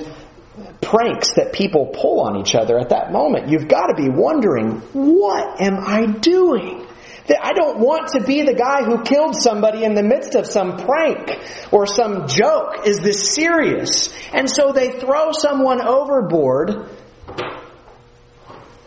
pranks 0.81 1.33
that 1.35 1.53
people 1.53 1.87
pull 1.93 2.21
on 2.21 2.37
each 2.37 2.55
other 2.55 2.77
at 2.77 2.89
that 2.89 3.11
moment, 3.11 3.49
you've 3.49 3.67
got 3.67 3.87
to 3.87 3.95
be 3.95 4.09
wondering, 4.09 4.79
what 4.93 5.61
am 5.61 5.77
I 5.79 6.05
doing? 6.05 6.85
That 7.27 7.39
I 7.43 7.53
don't 7.53 7.79
want 7.79 8.09
to 8.09 8.23
be 8.23 8.43
the 8.43 8.53
guy 8.53 8.83
who 8.83 9.01
killed 9.03 9.35
somebody 9.35 9.83
in 9.83 9.95
the 9.95 10.03
midst 10.03 10.35
of 10.35 10.45
some 10.45 10.77
prank 10.77 11.39
or 11.71 11.87
some 11.87 12.27
joke. 12.27 12.85
Is 12.85 12.99
this 12.99 13.33
serious? 13.33 14.13
And 14.31 14.49
so 14.49 14.71
they 14.71 14.99
throw 14.99 15.31
someone 15.31 15.81
overboard, 15.81 16.87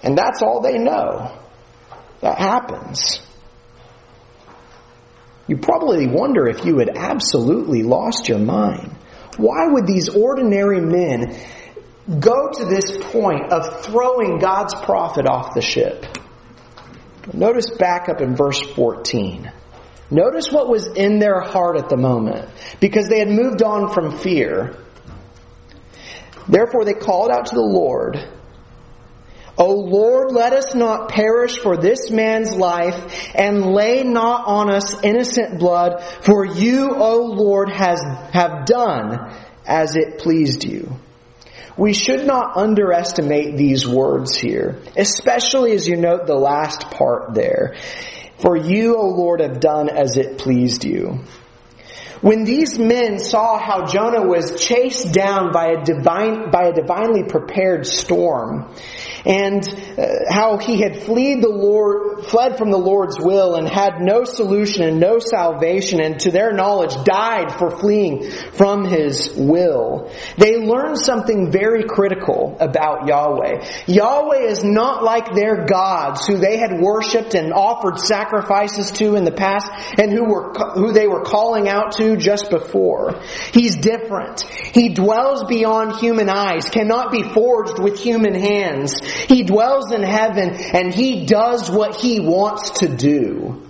and 0.02 0.16
that's 0.16 0.40
all 0.40 0.60
they 0.60 0.78
know. 0.78 1.36
That 2.20 2.38
happens. 2.38 3.20
You 5.48 5.56
probably 5.56 6.06
wonder 6.06 6.46
if 6.46 6.64
you 6.64 6.78
had 6.78 6.90
absolutely 6.94 7.82
lost 7.82 8.28
your 8.28 8.38
mind. 8.38 8.94
Why 9.36 9.66
would 9.66 9.86
these 9.86 10.08
ordinary 10.08 10.80
men 10.80 11.36
go 12.20 12.50
to 12.50 12.64
this 12.64 12.96
point 13.12 13.52
of 13.52 13.84
throwing 13.84 14.38
God's 14.38 14.74
prophet 14.74 15.26
off 15.26 15.54
the 15.54 15.62
ship? 15.62 16.06
Notice 17.32 17.70
back 17.70 18.08
up 18.08 18.20
in 18.20 18.34
verse 18.34 18.60
14. 18.74 19.52
Notice 20.10 20.50
what 20.50 20.68
was 20.68 20.86
in 20.86 21.18
their 21.18 21.40
heart 21.40 21.76
at 21.76 21.90
the 21.90 21.96
moment, 21.96 22.48
because 22.80 23.08
they 23.08 23.18
had 23.18 23.28
moved 23.28 23.62
on 23.62 23.92
from 23.92 24.16
fear. 24.16 24.76
Therefore 26.48 26.86
they 26.86 26.94
called 26.94 27.30
out 27.30 27.46
to 27.46 27.54
the 27.54 27.60
Lord, 27.60 28.16
O 29.58 29.72
Lord, 29.74 30.30
let 30.30 30.52
us 30.52 30.76
not 30.76 31.08
perish 31.08 31.58
for 31.58 31.76
this 31.76 32.12
man's 32.12 32.54
life, 32.54 33.34
and 33.34 33.66
lay 33.66 34.04
not 34.04 34.46
on 34.46 34.70
us 34.70 35.02
innocent 35.02 35.58
blood, 35.58 36.00
for 36.22 36.46
you, 36.46 36.94
O 36.94 37.16
Lord, 37.24 37.68
has, 37.68 38.00
have 38.30 38.66
done 38.66 39.34
as 39.66 39.96
it 39.96 40.18
pleased 40.18 40.62
you. 40.62 40.96
We 41.78 41.92
should 41.92 42.26
not 42.26 42.56
underestimate 42.56 43.56
these 43.56 43.86
words 43.86 44.36
here, 44.36 44.82
especially 44.96 45.72
as 45.72 45.86
you 45.86 45.96
note 45.96 46.26
the 46.26 46.34
last 46.34 46.90
part 46.90 47.34
there. 47.34 47.76
For 48.40 48.56
you, 48.56 48.96
O 48.96 49.06
Lord, 49.06 49.40
have 49.40 49.60
done 49.60 49.88
as 49.88 50.16
it 50.16 50.38
pleased 50.38 50.84
you. 50.84 51.20
When 52.20 52.42
these 52.42 52.80
men 52.80 53.20
saw 53.20 53.58
how 53.58 53.86
Jonah 53.86 54.26
was 54.26 54.60
chased 54.60 55.12
down 55.12 55.52
by 55.52 55.68
a 55.68 55.84
divine, 55.84 56.50
by 56.50 56.64
a 56.64 56.72
divinely 56.72 57.22
prepared 57.22 57.86
storm, 57.86 58.74
and 59.24 59.66
uh, 59.98 60.06
how 60.30 60.58
he 60.58 60.80
had 60.80 60.96
fled 61.02 61.18
the 61.18 61.48
Lord, 61.48 62.24
fled 62.24 62.58
from 62.58 62.70
the 62.70 62.78
Lord's 62.78 63.18
will 63.18 63.56
and 63.56 63.68
had 63.68 64.00
no 64.00 64.24
solution 64.24 64.84
and 64.84 65.00
no 65.00 65.18
salvation 65.18 66.00
and 66.00 66.20
to 66.20 66.30
their 66.30 66.52
knowledge 66.52 66.94
died 67.04 67.52
for 67.52 67.70
fleeing 67.70 68.30
from 68.52 68.84
his 68.84 69.32
will. 69.34 70.12
They 70.36 70.56
learned 70.56 70.98
something 70.98 71.50
very 71.50 71.84
critical 71.84 72.56
about 72.60 73.06
Yahweh. 73.06 73.66
Yahweh 73.86 74.42
is 74.46 74.64
not 74.64 75.02
like 75.02 75.34
their 75.34 75.66
gods 75.66 76.26
who 76.26 76.38
they 76.38 76.58
had 76.58 76.80
worshiped 76.80 77.34
and 77.34 77.52
offered 77.52 77.98
sacrifices 77.98 78.90
to 78.92 79.16
in 79.16 79.24
the 79.24 79.32
past 79.32 79.70
and 79.98 80.12
who 80.12 80.24
were, 80.24 80.52
who 80.74 80.92
they 80.92 81.08
were 81.08 81.22
calling 81.22 81.68
out 81.68 81.92
to 81.92 82.16
just 82.16 82.50
before. 82.50 83.20
He's 83.52 83.76
different. 83.76 84.42
He 84.42 84.90
dwells 84.94 85.44
beyond 85.44 85.96
human 85.96 86.28
eyes, 86.28 86.68
cannot 86.68 87.10
be 87.12 87.22
forged 87.22 87.78
with 87.78 87.98
human 87.98 88.34
hands. 88.34 89.00
He 89.08 89.44
dwells 89.44 89.92
in 89.92 90.02
heaven 90.02 90.50
and 90.50 90.94
he 90.94 91.26
does 91.26 91.70
what 91.70 91.96
he 91.96 92.20
wants 92.20 92.80
to 92.80 92.88
do. 92.88 93.62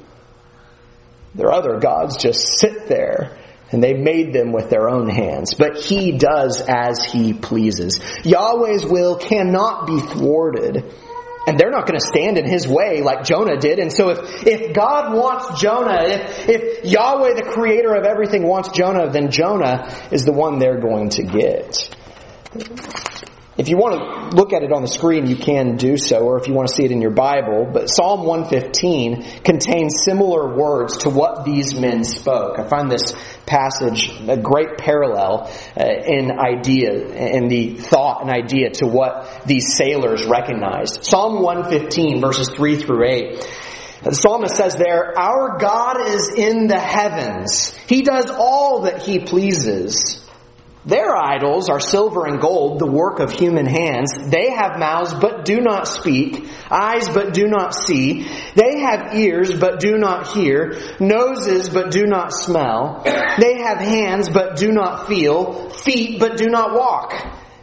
Their 1.35 1.53
other 1.53 1.79
gods 1.79 2.17
just 2.17 2.59
sit 2.59 2.89
there 2.89 3.39
and 3.71 3.83
they 3.83 3.95
made 3.95 4.33
them 4.33 4.53
with 4.53 4.71
their 4.71 4.89
own 4.89 5.09
hands. 5.09 5.55
But 5.55 5.79
he 5.79 6.13
does 6.13 6.63
as 6.67 7.05
he 7.05 7.35
pleases. 7.35 8.01
Yahweh's 8.25 8.85
will 8.85 9.17
cannot 9.17 9.87
be 9.87 10.01
thwarted. 10.01 10.95
And 11.47 11.59
they're 11.59 11.71
not 11.71 11.87
going 11.87 11.99
to 11.99 12.07
stand 12.07 12.37
in 12.37 12.47
his 12.47 12.69
way 12.69 13.03
like 13.03 13.25
Jonah 13.25 13.57
did. 13.57 13.79
And 13.79 13.93
so 13.93 14.11
if, 14.11 14.47
if 14.47 14.75
God 14.75 15.15
wants 15.15 15.61
Jonah, 15.61 16.03
if, 16.03 16.49
if 16.49 16.85
Yahweh, 16.85 17.35
the 17.35 17.43
creator 17.43 17.95
of 17.95 18.05
everything, 18.05 18.43
wants 18.43 18.71
Jonah, 18.71 19.11
then 19.11 19.31
Jonah 19.31 19.95
is 20.11 20.25
the 20.25 20.33
one 20.33 20.59
they're 20.59 20.81
going 20.81 21.11
to 21.11 21.23
get. 21.23 21.89
If 23.59 23.69
you 23.69 23.77
want 23.77 24.31
to 24.31 24.37
look 24.37 24.53
at 24.53 24.63
it 24.63 24.71
on 24.71 24.83
the 24.83 24.89
screen, 24.89 25.27
you 25.27 25.35
can 25.35 25.77
do 25.77 25.97
so, 25.97 26.21
or 26.21 26.39
if 26.39 26.47
you 26.47 26.55
want 26.55 26.69
to 26.69 26.75
see 26.75 26.85
it 26.85 26.93
in 26.93 27.03
your 27.03 27.11
Bible. 27.11 27.69
But 27.73 27.89
Psalm 27.89 28.25
115 28.25 29.43
contains 29.43 30.05
similar 30.05 30.57
words 30.57 30.99
to 30.99 31.11
what 31.11 31.45
these 31.45 31.75
men 31.75 32.05
spoke. 32.05 32.61
I 32.61 32.69
find 32.69 32.89
this 32.89 33.13
passage 33.47 34.13
a 34.29 34.37
great 34.37 34.79
parallel 34.79 35.51
uh, 35.77 35.85
in 35.85 36.39
idea, 36.39 36.93
in 37.35 37.49
the 37.49 37.75
thought 37.75 38.23
and 38.23 38.31
idea 38.31 38.71
to 38.75 38.87
what 38.87 39.43
these 39.45 39.75
sailors 39.75 40.25
recognized. 40.25 41.05
Psalm 41.05 41.43
115 41.43 42.21
verses 42.21 42.51
3 42.51 42.77
through 42.77 43.05
8. 43.05 43.49
The 44.05 44.15
psalmist 44.15 44.55
says 44.55 44.77
there, 44.77 45.19
Our 45.19 45.59
God 45.59 46.01
is 46.07 46.33
in 46.33 46.69
the 46.69 46.79
heavens. 46.79 47.77
He 47.89 48.03
does 48.03 48.31
all 48.31 48.83
that 48.83 49.03
He 49.03 49.19
pleases. 49.19 50.25
Their 50.87 51.17
idols 51.17 51.69
are 51.69 51.81
silver 51.81 52.27
and 52.27 52.41
gold, 52.41 52.79
the 52.79 52.91
work 52.91 53.19
of 53.19 53.33
human 53.33 53.67
hands. 53.67 54.13
They 54.17 54.51
have 54.51 54.79
mouths 54.79 55.13
but 55.13 55.45
do 55.45 55.61
not 55.61 55.89
speak, 55.89 56.49
eyes 56.71 57.09
but 57.09 57.35
do 57.35 57.49
not 57.49 57.75
see. 57.75 58.27
They 58.55 58.81
have 58.81 59.15
ears 59.15 59.53
but 59.59 59.81
do 59.81 59.99
not 59.99 60.29
hear, 60.29 60.79
noses 61.01 61.69
but 61.69 61.91
do 61.91 62.07
not 62.07 62.33
smell. 62.33 63.03
They 63.05 63.59
have 63.59 63.79
hands 63.79 64.31
but 64.31 64.57
do 64.57 64.71
not 64.71 65.09
feel, 65.09 65.71
feet 65.71 66.21
but 66.21 66.37
do 66.39 66.47
not 66.47 66.73
walk. 66.73 67.13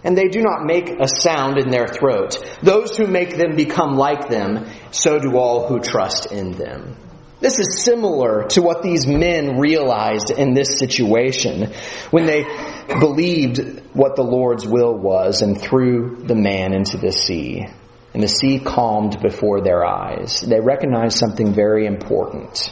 And 0.04 0.15
they 0.15 0.28
do 0.28 0.41
not 0.41 0.65
make 0.65 0.89
a 0.99 1.08
sound 1.08 1.58
in 1.58 1.71
their 1.71 1.88
throat. 1.88 2.38
Those 2.62 2.95
who 2.95 3.08
make 3.08 3.38
them 3.38 3.56
become 3.56 3.95
like 3.95 4.30
them, 4.30 4.67
so 4.91 5.17
do 5.17 5.36
all 5.36 5.67
who 5.67 5.80
trust 5.80 6.32
in 6.32 6.51
them. 6.51 6.95
This 7.39 7.60
is 7.60 7.84
similar 7.84 8.47
to 8.49 8.62
what 8.62 8.82
these 8.82 9.06
men 9.06 9.60
realized 9.60 10.32
in 10.32 10.54
this 10.54 10.80
situation 10.80 11.73
when 12.10 12.25
they 12.25 12.43
believed 12.87 13.81
what 13.93 14.15
the 14.15 14.23
Lord's 14.23 14.65
will 14.65 14.93
was 14.93 15.41
and 15.41 15.59
threw 15.59 16.17
the 16.23 16.35
man 16.35 16.73
into 16.73 16.97
the 16.97 17.11
sea. 17.11 17.65
And 18.13 18.23
the 18.23 18.27
sea 18.27 18.59
calmed 18.59 19.21
before 19.21 19.61
their 19.61 19.85
eyes. 19.85 20.41
They 20.41 20.59
recognized 20.59 21.17
something 21.17 21.53
very 21.53 21.85
important. 21.85 22.71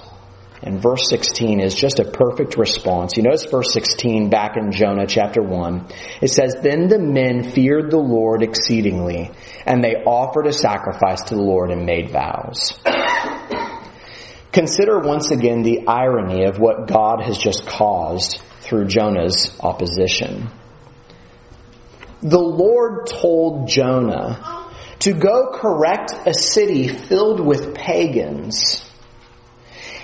And 0.62 0.82
verse 0.82 1.10
16 1.10 1.60
is 1.60 1.76
just 1.76 2.00
a 2.00 2.06
perfect 2.06 2.58
response. 2.58 3.18
You 3.18 3.24
notice 3.24 3.44
verse 3.46 3.74
16 3.74 4.30
back 4.30 4.56
in 4.56 4.72
Jonah 4.72 5.06
chapter 5.06 5.44
1. 5.44 5.88
It 6.22 6.30
says, 6.30 6.56
Then 6.62 6.88
the 6.88 7.00
men 7.00 7.44
feared 7.44 7.92
the 7.92 7.98
Lord 7.98 8.42
exceedingly, 8.42 9.32
and 9.66 9.84
they 9.84 9.96
offered 10.06 10.48
a 10.48 10.54
sacrifice 10.54 11.24
to 11.24 11.36
the 11.36 11.42
Lord 11.42 11.72
and 11.72 11.86
made 11.86 12.12
vows. 12.12 12.80
Consider 14.54 15.00
once 15.00 15.32
again 15.32 15.64
the 15.64 15.86
irony 15.88 16.46
of 16.46 16.60
what 16.60 16.88
God 16.88 17.22
has 17.22 17.38
just 17.38 17.66
caused 17.68 18.42
through 18.74 18.88
Jonah's 18.88 19.56
opposition. 19.60 20.50
The 22.24 22.40
Lord 22.40 23.06
told 23.06 23.68
Jonah 23.68 24.68
to 24.98 25.14
go 25.14 25.52
correct 25.54 26.12
a 26.26 26.34
city 26.34 26.88
filled 26.88 27.40
with 27.40 27.76
pagans. 27.76 28.84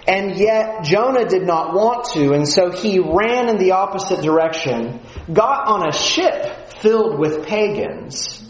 And 0.07 0.37
yet 0.37 0.83
Jonah 0.83 1.27
did 1.27 1.47
not 1.47 1.73
want 1.73 2.11
to, 2.13 2.33
and 2.33 2.47
so 2.47 2.69
he 2.69 2.99
ran 2.99 3.49
in 3.49 3.57
the 3.57 3.71
opposite 3.71 4.21
direction, 4.21 4.99
got 5.33 5.67
on 5.67 5.87
a 5.87 5.91
ship 5.91 6.73
filled 6.73 7.17
with 7.17 7.47
pagans. 7.47 8.47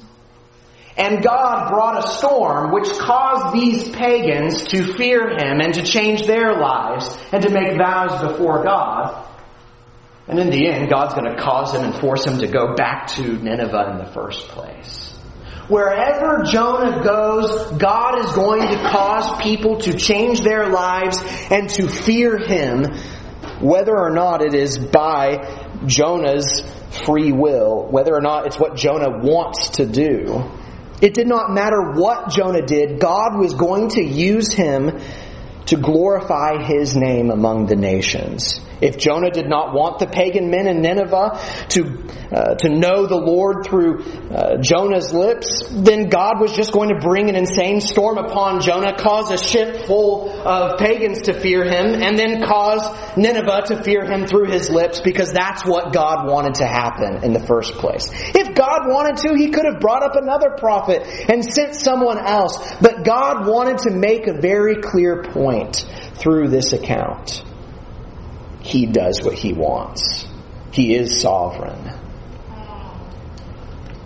And 0.98 1.24
God 1.24 1.70
brought 1.70 2.04
a 2.04 2.10
storm 2.10 2.74
which 2.74 2.90
caused 2.90 3.56
these 3.56 3.90
pagans 3.90 4.66
to 4.68 4.84
fear 4.96 5.30
him 5.30 5.62
and 5.62 5.74
to 5.76 5.84
change 5.84 6.28
their 6.28 6.60
lives 6.60 7.18
and 7.32 7.42
to 7.42 7.50
make 7.50 7.78
vows 7.78 8.34
before 8.34 8.66
God. 8.66 9.28
And 10.30 10.38
in 10.38 10.52
the 10.52 10.68
end, 10.68 10.92
God's 10.92 11.16
going 11.16 11.36
to 11.36 11.42
cause 11.42 11.74
him 11.74 11.84
and 11.84 11.96
force 11.96 12.24
him 12.24 12.38
to 12.40 12.48
go 12.48 12.76
back 12.76 13.08
to 13.16 13.24
Nineveh 13.24 13.90
in 13.94 13.98
the 13.98 14.12
first 14.14 14.48
place. 14.50 15.08
Wherever 15.68 16.44
Jonah 16.44 17.04
goes, 17.04 17.72
God 17.80 18.20
is 18.20 18.32
going 18.34 18.62
to 18.62 18.76
cause 18.90 19.42
people 19.42 19.80
to 19.82 19.98
change 19.98 20.42
their 20.42 20.70
lives 20.70 21.18
and 21.50 21.68
to 21.72 21.88
fear 21.88 22.38
him, 22.38 22.86
whether 23.60 23.98
or 23.98 24.12
not 24.12 24.44
it 24.44 24.54
is 24.54 24.78
by 24.78 25.68
Jonah's 25.88 26.62
free 27.06 27.32
will, 27.32 27.88
whether 27.90 28.14
or 28.14 28.22
not 28.22 28.46
it's 28.46 28.60
what 28.60 28.76
Jonah 28.76 29.24
wants 29.24 29.70
to 29.78 29.88
do. 29.88 30.44
It 31.02 31.16
did 31.16 31.28
not 31.28 31.52
matter 31.52 31.94
what 31.94 32.30
Jonah 32.30 32.66
did, 32.66 33.00
God 33.00 33.40
was 33.40 33.56
going 33.56 33.90
to 33.90 34.04
use 34.04 34.54
him 34.54 35.00
to 35.68 35.76
glorify 35.78 36.64
his 36.64 36.96
name 36.96 37.32
among 37.32 37.66
the 37.66 37.76
nations. 37.76 38.60
If 38.82 38.98
Jonah 38.98 39.32
did 39.32 39.48
not 39.48 39.74
want 39.74 40.00
the 40.00 40.08
pagan 40.08 40.50
men 40.50 40.68
in 40.68 40.82
Nineveh 40.82 41.40
to, 41.70 42.08
uh, 42.32 42.56
to 42.56 42.70
know 42.70 43.06
the 43.06 43.18
Lord 43.18 43.66
through 43.66 44.04
uh, 44.32 44.58
Jonah's 44.62 45.14
lips, 45.14 45.66
then 45.72 46.10
God 46.10 46.40
was 46.40 46.54
just 46.54 46.72
going 46.72 46.90
to 46.90 47.00
bring 47.00 47.30
an 47.30 47.36
insane 47.36 47.82
storm 47.82 48.18
upon 48.18 48.62
Jonah, 48.62 48.96
cause 48.98 49.32
a 49.32 49.38
ship 49.38 49.86
full 49.86 50.30
of 50.30 50.80
pagans 50.80 51.24
to 51.24 51.34
fear 51.34 51.64
him, 51.64 52.02
and 52.02 52.18
then 52.18 52.44
cause 52.44 53.18
Nineveh 53.18 53.64
to 53.68 53.84
fear 53.84 54.06
him 54.06 54.28
through 54.28 54.52
his 54.52 54.70
lips 54.70 55.02
because 55.02 55.34
that's 55.34 55.66
what 55.66 55.94
God 55.94 56.30
wanted 56.30 56.56
to 56.56 56.66
happen 56.66 57.24
in 57.24 57.34
the 57.34 57.46
first 57.46 57.74
place. 57.74 58.08
If 58.12 58.56
God 58.56 58.88
wanted 58.88 59.18
to, 59.28 59.36
he 59.36 59.50
could 59.50 59.66
have 59.66 59.80
brought 59.80 60.04
up 60.04 60.16
another 60.16 60.52
prophet 60.58 61.06
and 61.30 61.44
sent 61.44 61.76
someone 61.76 62.18
else, 62.18 62.58
but 62.82 63.04
God 63.04 63.48
wanted 63.48 63.80
to 63.80 63.92
make 63.92 64.28
a 64.28 64.40
very 64.40 64.82
clear 64.82 65.24
point 65.24 65.86
through 66.16 66.50
this 66.50 66.74
account. 66.74 67.44
He 68.70 68.86
does 68.86 69.22
what 69.24 69.34
He 69.34 69.54
wants. 69.54 70.28
He 70.72 70.96
is 70.96 71.20
sovereign. 71.20 71.92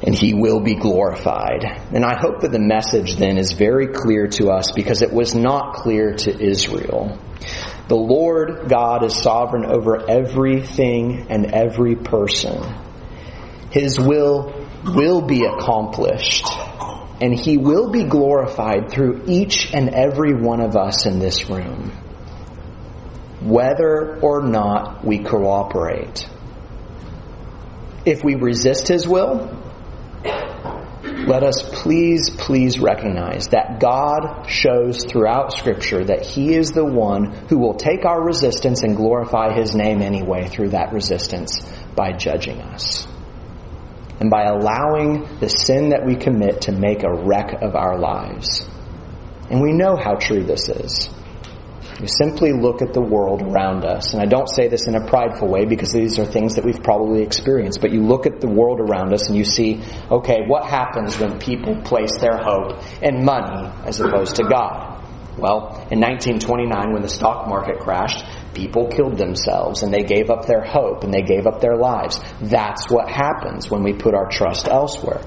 And 0.06 0.16
He 0.16 0.34
will 0.34 0.60
be 0.60 0.76
glorified. 0.76 1.64
And 1.94 2.04
I 2.06 2.18
hope 2.20 2.42
that 2.42 2.52
the 2.52 2.60
message 2.60 3.16
then 3.16 3.38
is 3.38 3.54
very 3.54 3.88
clear 3.88 4.28
to 4.28 4.50
us 4.50 4.72
because 4.72 5.02
it 5.02 5.14
was 5.14 5.36
not 5.36 5.76
clear 5.76 6.14
to 6.14 6.40
Israel. 6.40 7.20
The 7.88 7.96
Lord 7.96 8.70
God 8.70 9.04
is 9.04 9.16
sovereign 9.16 9.66
over 9.66 10.10
everything 10.10 11.28
and 11.30 11.54
every 11.54 11.96
person. 11.96 12.64
His 13.72 14.00
will 14.00 14.54
will 14.86 15.22
be 15.22 15.46
accomplished 15.46 16.48
and 17.22 17.34
He 17.34 17.58
will 17.58 17.90
be 17.90 18.04
glorified 18.04 18.92
through 18.92 19.24
each 19.28 19.74
and 19.74 19.90
every 19.90 20.34
one 20.34 20.60
of 20.60 20.76
us 20.76 21.06
in 21.06 21.20
this 21.20 21.50
room, 21.50 21.92
whether 23.44 24.20
or 24.22 24.42
not 24.42 25.04
we 25.04 25.20
cooperate. 25.20 26.28
If 28.06 28.24
we 28.24 28.36
resist 28.36 28.88
His 28.88 29.08
will, 29.08 29.60
let 31.04 31.44
us 31.44 31.62
please, 31.62 32.30
please 32.30 32.80
recognize 32.80 33.48
that 33.50 33.80
God 33.80 34.46
shows 34.50 35.06
throughout 35.06 35.54
Scripture 35.54 36.04
that 36.06 36.26
He 36.26 36.54
is 36.54 36.72
the 36.72 36.86
one 36.86 37.26
who 37.48 37.58
will 37.58 37.76
take 37.76 38.06
our 38.06 38.22
resistance 38.22 38.84
and 38.84 38.96
glorify 38.96 39.54
His 39.54 39.74
name 39.76 40.02
anyway 40.02 40.48
through 40.48 40.70
that 40.70 40.94
resistance 40.94 41.62
by 41.96 42.12
judging 42.14 42.60
us 42.62 43.08
and 44.20 44.30
by 44.30 44.44
allowing 44.44 45.40
the 45.40 45.50
sin 45.50 45.90
that 45.90 46.06
we 46.06 46.16
commit 46.16 46.62
to 46.62 46.72
make 46.72 47.04
a 47.04 47.14
wreck 47.14 47.62
of 47.62 47.76
our 47.76 47.98
lives. 48.00 48.68
And 49.50 49.62
we 49.62 49.74
know 49.74 49.98
how 49.98 50.16
true 50.16 50.44
this 50.44 50.70
is. 50.70 51.10
You 52.04 52.10
simply 52.10 52.52
look 52.52 52.82
at 52.82 52.92
the 52.92 53.00
world 53.00 53.42
around 53.42 53.86
us. 53.86 54.12
And 54.12 54.22
I 54.22 54.26
don't 54.26 54.50
say 54.50 54.68
this 54.68 54.88
in 54.88 54.96
a 54.96 55.08
prideful 55.08 55.48
way 55.48 55.64
because 55.64 55.94
these 55.94 56.20
are 56.20 56.26
things 56.26 56.56
that 56.56 56.66
we've 56.66 56.84
probably 56.84 57.22
experienced. 57.22 57.80
But 57.80 57.94
you 57.94 58.04
look 58.04 58.26
at 58.26 58.42
the 58.42 58.50
world 58.50 58.82
around 58.82 59.14
us 59.14 59.30
and 59.30 59.38
you 59.38 59.46
see, 59.46 59.82
okay, 60.12 60.42
what 60.46 60.66
happens 60.66 61.18
when 61.18 61.40
people 61.40 61.82
place 61.82 62.18
their 62.20 62.36
hope 62.36 62.84
in 63.02 63.24
money 63.24 63.72
as 63.86 64.02
opposed 64.02 64.36
to 64.36 64.44
God? 64.44 64.93
Well, 65.38 65.88
in 65.90 66.00
1929, 66.00 66.94
when 66.94 67.02
the 67.02 67.10
stock 67.10 67.48
market 67.48 67.80
crashed, 67.80 68.24
people 68.54 68.88
killed 68.88 69.18
themselves 69.18 69.82
and 69.82 69.92
they 69.92 70.04
gave 70.04 70.30
up 70.30 70.46
their 70.46 70.64
hope 70.64 71.04
and 71.04 71.12
they 71.12 71.24
gave 71.24 71.48
up 71.48 71.60
their 71.60 71.76
lives. 71.76 72.20
That's 72.40 72.88
what 72.90 73.10
happens 73.10 73.70
when 73.70 73.82
we 73.82 73.94
put 73.94 74.14
our 74.14 74.30
trust 74.30 74.68
elsewhere. 74.68 75.22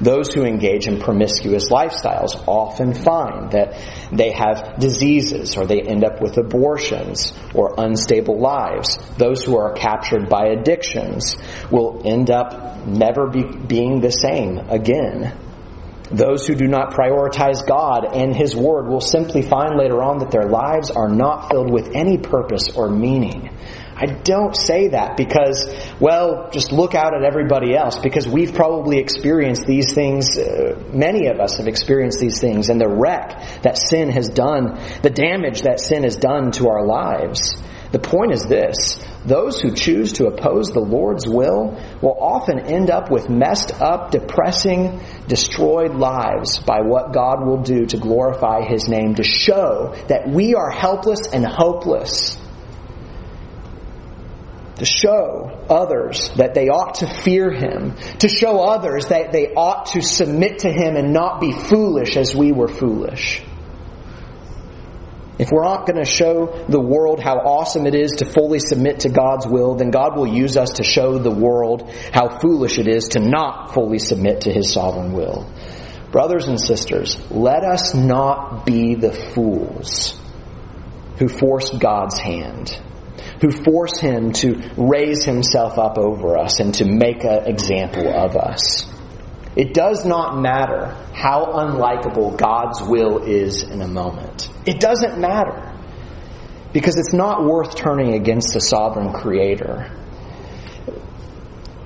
Those 0.00 0.34
who 0.34 0.44
engage 0.44 0.88
in 0.88 0.98
promiscuous 0.98 1.70
lifestyles 1.70 2.42
often 2.48 2.94
find 2.94 3.52
that 3.52 3.80
they 4.12 4.32
have 4.32 4.78
diseases 4.80 5.56
or 5.56 5.66
they 5.66 5.82
end 5.82 6.04
up 6.04 6.20
with 6.20 6.36
abortions 6.36 7.32
or 7.54 7.74
unstable 7.78 8.40
lives. 8.40 8.98
Those 9.18 9.44
who 9.44 9.56
are 9.56 9.72
captured 9.72 10.28
by 10.28 10.46
addictions 10.48 11.36
will 11.70 12.02
end 12.04 12.30
up 12.30 12.86
never 12.86 13.28
be, 13.28 13.44
being 13.44 14.00
the 14.00 14.10
same 14.10 14.58
again. 14.68 15.43
Those 16.10 16.46
who 16.46 16.54
do 16.54 16.66
not 16.66 16.92
prioritize 16.92 17.66
God 17.66 18.04
and 18.04 18.36
His 18.36 18.54
Word 18.54 18.88
will 18.88 19.00
simply 19.00 19.42
find 19.42 19.78
later 19.78 20.02
on 20.02 20.18
that 20.18 20.30
their 20.30 20.46
lives 20.46 20.90
are 20.90 21.08
not 21.08 21.48
filled 21.48 21.72
with 21.72 21.94
any 21.94 22.18
purpose 22.18 22.70
or 22.70 22.90
meaning. 22.90 23.50
I 23.96 24.06
don't 24.06 24.56
say 24.56 24.88
that 24.88 25.16
because, 25.16 25.72
well, 26.00 26.50
just 26.52 26.72
look 26.72 26.94
out 26.94 27.14
at 27.14 27.22
everybody 27.22 27.76
else 27.76 27.98
because 27.98 28.26
we've 28.26 28.52
probably 28.52 28.98
experienced 28.98 29.66
these 29.66 29.94
things. 29.94 30.36
Uh, 30.36 30.82
many 30.92 31.28
of 31.28 31.38
us 31.38 31.58
have 31.58 31.68
experienced 31.68 32.18
these 32.18 32.40
things 32.40 32.70
and 32.70 32.80
the 32.80 32.88
wreck 32.88 33.62
that 33.62 33.78
sin 33.78 34.10
has 34.10 34.28
done, 34.28 34.80
the 35.02 35.10
damage 35.10 35.62
that 35.62 35.80
sin 35.80 36.02
has 36.02 36.16
done 36.16 36.50
to 36.52 36.68
our 36.68 36.84
lives. 36.84 37.54
The 37.94 38.00
point 38.00 38.32
is 38.32 38.42
this 38.42 38.98
those 39.24 39.60
who 39.60 39.72
choose 39.72 40.14
to 40.14 40.26
oppose 40.26 40.70
the 40.70 40.80
Lord's 40.80 41.28
will 41.28 41.80
will 42.02 42.16
often 42.18 42.58
end 42.58 42.90
up 42.90 43.08
with 43.08 43.30
messed 43.30 43.70
up, 43.80 44.10
depressing, 44.10 45.00
destroyed 45.28 45.94
lives 45.94 46.58
by 46.58 46.80
what 46.80 47.12
God 47.12 47.46
will 47.46 47.62
do 47.62 47.86
to 47.86 47.96
glorify 47.96 48.62
His 48.62 48.88
name, 48.88 49.14
to 49.14 49.22
show 49.22 49.94
that 50.08 50.28
we 50.28 50.56
are 50.56 50.72
helpless 50.72 51.28
and 51.32 51.46
hopeless. 51.46 52.36
To 54.78 54.84
show 54.84 55.64
others 55.70 56.30
that 56.30 56.54
they 56.54 56.68
ought 56.68 56.96
to 56.96 57.06
fear 57.06 57.52
Him. 57.52 57.94
To 58.18 58.28
show 58.28 58.58
others 58.58 59.06
that 59.10 59.30
they 59.30 59.54
ought 59.54 59.86
to 59.92 60.02
submit 60.02 60.58
to 60.60 60.68
Him 60.68 60.96
and 60.96 61.12
not 61.12 61.40
be 61.40 61.52
foolish 61.52 62.16
as 62.16 62.34
we 62.34 62.50
were 62.50 62.66
foolish. 62.66 63.40
If 65.36 65.50
we're 65.50 65.64
not 65.64 65.86
going 65.86 65.98
to 65.98 66.08
show 66.08 66.64
the 66.68 66.80
world 66.80 67.18
how 67.18 67.38
awesome 67.38 67.86
it 67.86 67.94
is 67.94 68.12
to 68.18 68.24
fully 68.24 68.60
submit 68.60 69.00
to 69.00 69.08
God's 69.08 69.46
will, 69.46 69.74
then 69.74 69.90
God 69.90 70.16
will 70.16 70.28
use 70.28 70.56
us 70.56 70.74
to 70.74 70.84
show 70.84 71.18
the 71.18 71.30
world 71.30 71.90
how 72.12 72.38
foolish 72.38 72.78
it 72.78 72.86
is 72.86 73.08
to 73.10 73.20
not 73.20 73.74
fully 73.74 73.98
submit 73.98 74.42
to 74.42 74.52
His 74.52 74.72
sovereign 74.72 75.12
will. 75.12 75.50
Brothers 76.12 76.46
and 76.46 76.60
sisters, 76.60 77.18
let 77.32 77.64
us 77.64 77.94
not 77.94 78.64
be 78.64 78.94
the 78.94 79.10
fools 79.10 80.16
who 81.18 81.26
force 81.26 81.70
God's 81.70 82.18
hand, 82.20 82.80
who 83.40 83.50
force 83.50 83.98
Him 83.98 84.32
to 84.34 84.70
raise 84.76 85.24
Himself 85.24 85.78
up 85.78 85.98
over 85.98 86.38
us 86.38 86.60
and 86.60 86.72
to 86.74 86.84
make 86.84 87.24
an 87.24 87.46
example 87.46 88.08
of 88.08 88.36
us. 88.36 88.93
It 89.56 89.72
does 89.72 90.04
not 90.04 90.40
matter 90.40 90.86
how 91.12 91.44
unlikable 91.52 92.36
God's 92.36 92.82
will 92.82 93.22
is 93.24 93.62
in 93.62 93.80
a 93.80 93.88
moment. 93.88 94.48
It 94.66 94.80
doesn't 94.80 95.18
matter. 95.18 95.70
Because 96.72 96.98
it's 96.98 97.12
not 97.12 97.44
worth 97.44 97.76
turning 97.76 98.14
against 98.14 98.52
the 98.52 98.60
sovereign 98.60 99.12
creator. 99.12 99.90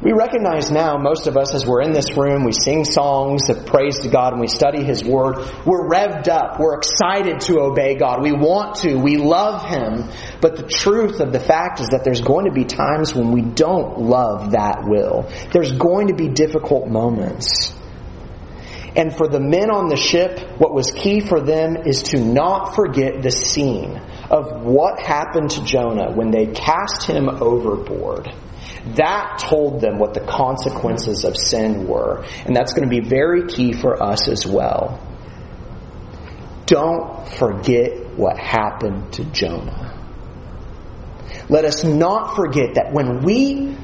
We 0.01 0.13
recognize 0.13 0.71
now, 0.71 0.97
most 0.97 1.27
of 1.27 1.37
us, 1.37 1.57
as 1.57 1.67
we're 1.67 1.83
in 1.83 1.93
this 1.93 2.17
room, 2.17 2.45
we 2.45 2.53
sing 2.53 2.85
songs 2.85 3.51
of 3.51 3.67
praise 3.67 3.99
to 4.01 4.09
God 4.09 4.33
and 4.33 4.41
we 4.41 4.47
study 4.47 4.85
His 4.85 5.03
Word. 5.03 5.39
We're 5.67 5.89
revved 5.89 6.29
up. 6.29 6.61
We're 6.61 6.77
excited 6.79 7.41
to 7.43 7.59
obey 7.59 7.97
God. 7.97 8.23
We 8.23 8.31
want 8.31 8.77
to. 8.83 8.95
We 8.95 9.17
love 9.17 9.69
Him. 9.69 10.09
But 10.41 10.57
the 10.57 10.69
truth 10.69 11.19
of 11.19 11.33
the 11.33 11.41
fact 11.41 11.81
is 11.81 11.89
that 11.89 12.05
there's 12.05 12.21
going 12.21 12.45
to 12.45 12.53
be 12.53 12.65
times 12.65 13.13
when 13.13 13.33
we 13.33 13.43
don't 13.43 13.99
love 13.99 14.53
that 14.53 14.85
will. 14.85 15.29
There's 15.53 15.73
going 15.73 16.09
to 16.09 16.15
be 16.15 16.29
difficult 16.29 16.87
moments. 16.87 17.75
And 18.95 19.13
for 19.17 19.27
the 19.27 19.41
men 19.41 19.69
on 19.69 19.89
the 19.89 19.97
ship, 19.97 20.61
what 20.61 20.73
was 20.73 20.93
key 20.93 21.21
for 21.21 21.41
them 21.41 21.77
is 21.77 22.05
to 22.05 22.21
not 22.21 22.77
forget 22.77 23.21
the 23.21 23.33
scene 23.33 24.01
of 24.31 24.63
what 24.63 25.01
happened 25.01 25.51
to 25.51 25.65
Jonah 25.65 26.13
when 26.13 26.31
they 26.31 26.47
cast 26.47 27.03
him 27.03 27.29
overboard. 27.29 28.33
That 28.97 29.39
told 29.39 29.81
them 29.81 29.99
what 29.99 30.15
the 30.15 30.21
consequences 30.21 31.25
of 31.25 31.37
sin 31.37 31.87
were. 31.87 32.25
And 32.45 32.55
that's 32.55 32.73
going 32.73 32.89
to 32.89 33.01
be 33.01 33.07
very 33.07 33.47
key 33.47 33.73
for 33.73 34.03
us 34.03 34.29
as 34.29 34.47
well. 34.47 35.05
Don't 36.67 37.27
forget 37.29 38.17
what 38.17 38.39
happened 38.39 39.13
to 39.15 39.25
Jonah. 39.25 39.95
Let 41.49 41.65
us 41.65 41.85
not 41.85 42.37
forget 42.37 42.75
that 42.75 42.93
when 42.93 43.23
we 43.23 43.77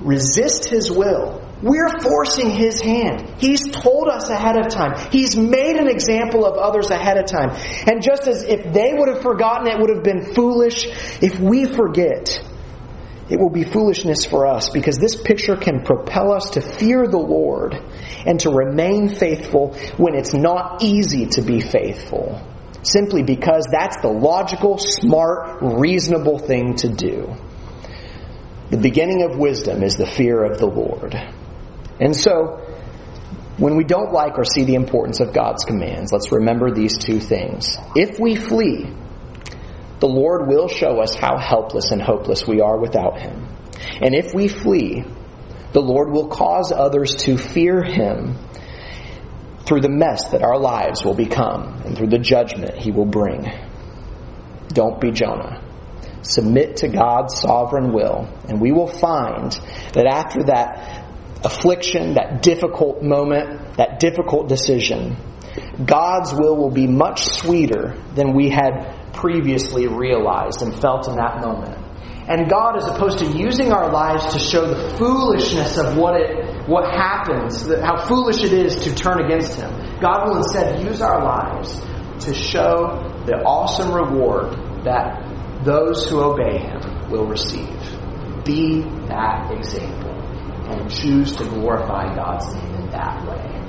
resist 0.00 0.68
his 0.68 0.90
will, 0.90 1.40
we're 1.62 2.00
forcing 2.00 2.50
his 2.50 2.80
hand. 2.80 3.34
He's 3.38 3.70
told 3.70 4.08
us 4.08 4.28
ahead 4.28 4.56
of 4.56 4.68
time. 4.68 4.98
He's 5.12 5.36
made 5.36 5.76
an 5.76 5.88
example 5.88 6.44
of 6.44 6.58
others 6.58 6.90
ahead 6.90 7.18
of 7.18 7.26
time. 7.26 7.50
And 7.86 8.02
just 8.02 8.26
as 8.26 8.42
if 8.42 8.72
they 8.72 8.92
would 8.92 9.08
have 9.08 9.22
forgotten, 9.22 9.68
it 9.68 9.78
would 9.78 9.94
have 9.94 10.02
been 10.02 10.34
foolish. 10.34 10.86
If 11.22 11.38
we 11.38 11.66
forget, 11.66 12.42
it 13.30 13.38
will 13.38 13.50
be 13.50 13.64
foolishness 13.64 14.24
for 14.24 14.46
us 14.46 14.70
because 14.70 14.98
this 14.98 15.16
picture 15.16 15.56
can 15.56 15.82
propel 15.82 16.32
us 16.32 16.50
to 16.50 16.60
fear 16.60 17.06
the 17.06 17.18
Lord 17.18 17.74
and 18.26 18.38
to 18.40 18.50
remain 18.50 19.08
faithful 19.08 19.74
when 19.96 20.14
it's 20.14 20.34
not 20.34 20.82
easy 20.82 21.26
to 21.26 21.42
be 21.42 21.60
faithful. 21.60 22.40
Simply 22.82 23.22
because 23.22 23.66
that's 23.70 23.98
the 24.02 24.08
logical, 24.08 24.76
smart, 24.76 25.58
reasonable 25.62 26.38
thing 26.38 26.74
to 26.76 26.88
do. 26.88 27.34
The 28.70 28.78
beginning 28.78 29.22
of 29.22 29.38
wisdom 29.38 29.82
is 29.82 29.96
the 29.96 30.06
fear 30.06 30.42
of 30.42 30.58
the 30.58 30.66
Lord. 30.66 31.14
And 32.00 32.16
so, 32.16 32.58
when 33.58 33.76
we 33.76 33.84
don't 33.84 34.12
like 34.12 34.38
or 34.38 34.44
see 34.44 34.64
the 34.64 34.74
importance 34.74 35.20
of 35.20 35.32
God's 35.32 35.64
commands, 35.64 36.10
let's 36.10 36.32
remember 36.32 36.72
these 36.72 36.98
two 36.98 37.20
things. 37.20 37.76
If 37.94 38.18
we 38.18 38.34
flee, 38.34 38.90
the 40.02 40.08
Lord 40.08 40.48
will 40.48 40.66
show 40.66 41.00
us 41.00 41.14
how 41.14 41.38
helpless 41.38 41.92
and 41.92 42.02
hopeless 42.02 42.44
we 42.44 42.60
are 42.60 42.76
without 42.76 43.20
Him. 43.20 43.46
And 44.00 44.16
if 44.16 44.34
we 44.34 44.48
flee, 44.48 45.04
the 45.72 45.80
Lord 45.80 46.10
will 46.10 46.26
cause 46.26 46.72
others 46.72 47.14
to 47.20 47.38
fear 47.38 47.84
Him 47.84 48.36
through 49.64 49.82
the 49.82 49.88
mess 49.88 50.30
that 50.30 50.42
our 50.42 50.58
lives 50.58 51.04
will 51.04 51.14
become 51.14 51.82
and 51.84 51.96
through 51.96 52.08
the 52.08 52.18
judgment 52.18 52.78
He 52.78 52.90
will 52.90 53.04
bring. 53.04 53.48
Don't 54.70 55.00
be 55.00 55.12
Jonah. 55.12 55.62
Submit 56.22 56.78
to 56.78 56.88
God's 56.88 57.40
sovereign 57.40 57.92
will, 57.92 58.28
and 58.48 58.60
we 58.60 58.72
will 58.72 58.88
find 58.88 59.52
that 59.92 60.06
after 60.06 60.42
that 60.46 61.06
affliction, 61.44 62.14
that 62.14 62.42
difficult 62.42 63.04
moment, 63.04 63.76
that 63.76 64.00
difficult 64.00 64.48
decision, 64.48 65.16
God's 65.84 66.32
will 66.32 66.56
will 66.56 66.72
be 66.72 66.88
much 66.88 67.22
sweeter 67.22 67.96
than 68.16 68.34
we 68.34 68.48
had 68.48 68.98
previously 69.12 69.86
realized 69.86 70.62
and 70.62 70.74
felt 70.80 71.08
in 71.08 71.16
that 71.16 71.40
moment. 71.40 71.78
And 72.28 72.48
God, 72.48 72.76
as 72.76 72.86
opposed 72.86 73.18
to 73.18 73.26
using 73.26 73.72
our 73.72 73.90
lives 73.90 74.32
to 74.32 74.38
show 74.38 74.66
the 74.66 74.96
foolishness 74.96 75.76
of 75.76 75.96
what 75.96 76.20
it, 76.20 76.68
what 76.68 76.84
happens, 76.84 77.66
how 77.80 78.06
foolish 78.06 78.44
it 78.44 78.52
is 78.52 78.84
to 78.84 78.94
turn 78.94 79.24
against 79.24 79.56
Him, 79.56 79.70
God 80.00 80.28
will 80.28 80.36
instead 80.36 80.82
use 80.82 81.02
our 81.02 81.22
lives 81.22 81.80
to 82.24 82.32
show 82.32 83.22
the 83.26 83.42
awesome 83.44 83.92
reward 83.92 84.84
that 84.84 85.64
those 85.64 86.08
who 86.08 86.20
obey 86.20 86.58
Him 86.58 87.10
will 87.10 87.26
receive. 87.26 87.80
Be 88.44 88.82
that 89.08 89.50
example 89.50 90.12
and 90.70 90.90
choose 90.90 91.34
to 91.36 91.44
glorify 91.44 92.14
God's 92.14 92.54
name 92.54 92.74
in 92.74 92.90
that 92.90 93.26
way. 93.26 93.62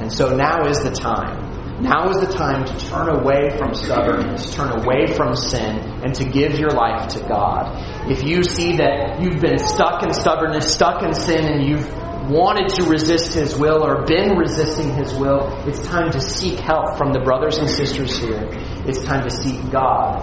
And 0.00 0.10
so 0.10 0.34
now 0.34 0.66
is 0.66 0.78
the 0.78 0.90
time. 0.90 1.49
Now 1.80 2.10
is 2.10 2.16
the 2.18 2.30
time 2.30 2.66
to 2.66 2.78
turn 2.88 3.08
away 3.08 3.56
from 3.56 3.72
stubbornness, 3.74 4.54
turn 4.54 4.70
away 4.82 5.06
from 5.14 5.34
sin, 5.34 5.78
and 6.04 6.14
to 6.14 6.24
give 6.26 6.58
your 6.58 6.70
life 6.70 7.08
to 7.14 7.20
God. 7.20 8.10
If 8.10 8.22
you 8.22 8.44
see 8.44 8.76
that 8.76 9.22
you've 9.22 9.40
been 9.40 9.58
stuck 9.58 10.02
in 10.02 10.12
stubbornness, 10.12 10.70
stuck 10.70 11.02
in 11.02 11.14
sin, 11.14 11.42
and 11.42 11.66
you've 11.66 11.90
wanted 12.28 12.68
to 12.74 12.82
resist 12.84 13.32
His 13.32 13.56
will 13.56 13.82
or 13.82 14.04
been 14.04 14.36
resisting 14.36 14.92
His 14.94 15.14
will, 15.14 15.48
it's 15.66 15.80
time 15.86 16.10
to 16.10 16.20
seek 16.20 16.58
help 16.60 16.98
from 16.98 17.14
the 17.14 17.20
brothers 17.20 17.56
and 17.56 17.68
sisters 17.68 18.18
here. 18.18 18.46
It's 18.84 19.02
time 19.02 19.24
to 19.24 19.30
seek 19.30 19.70
God. 19.70 20.20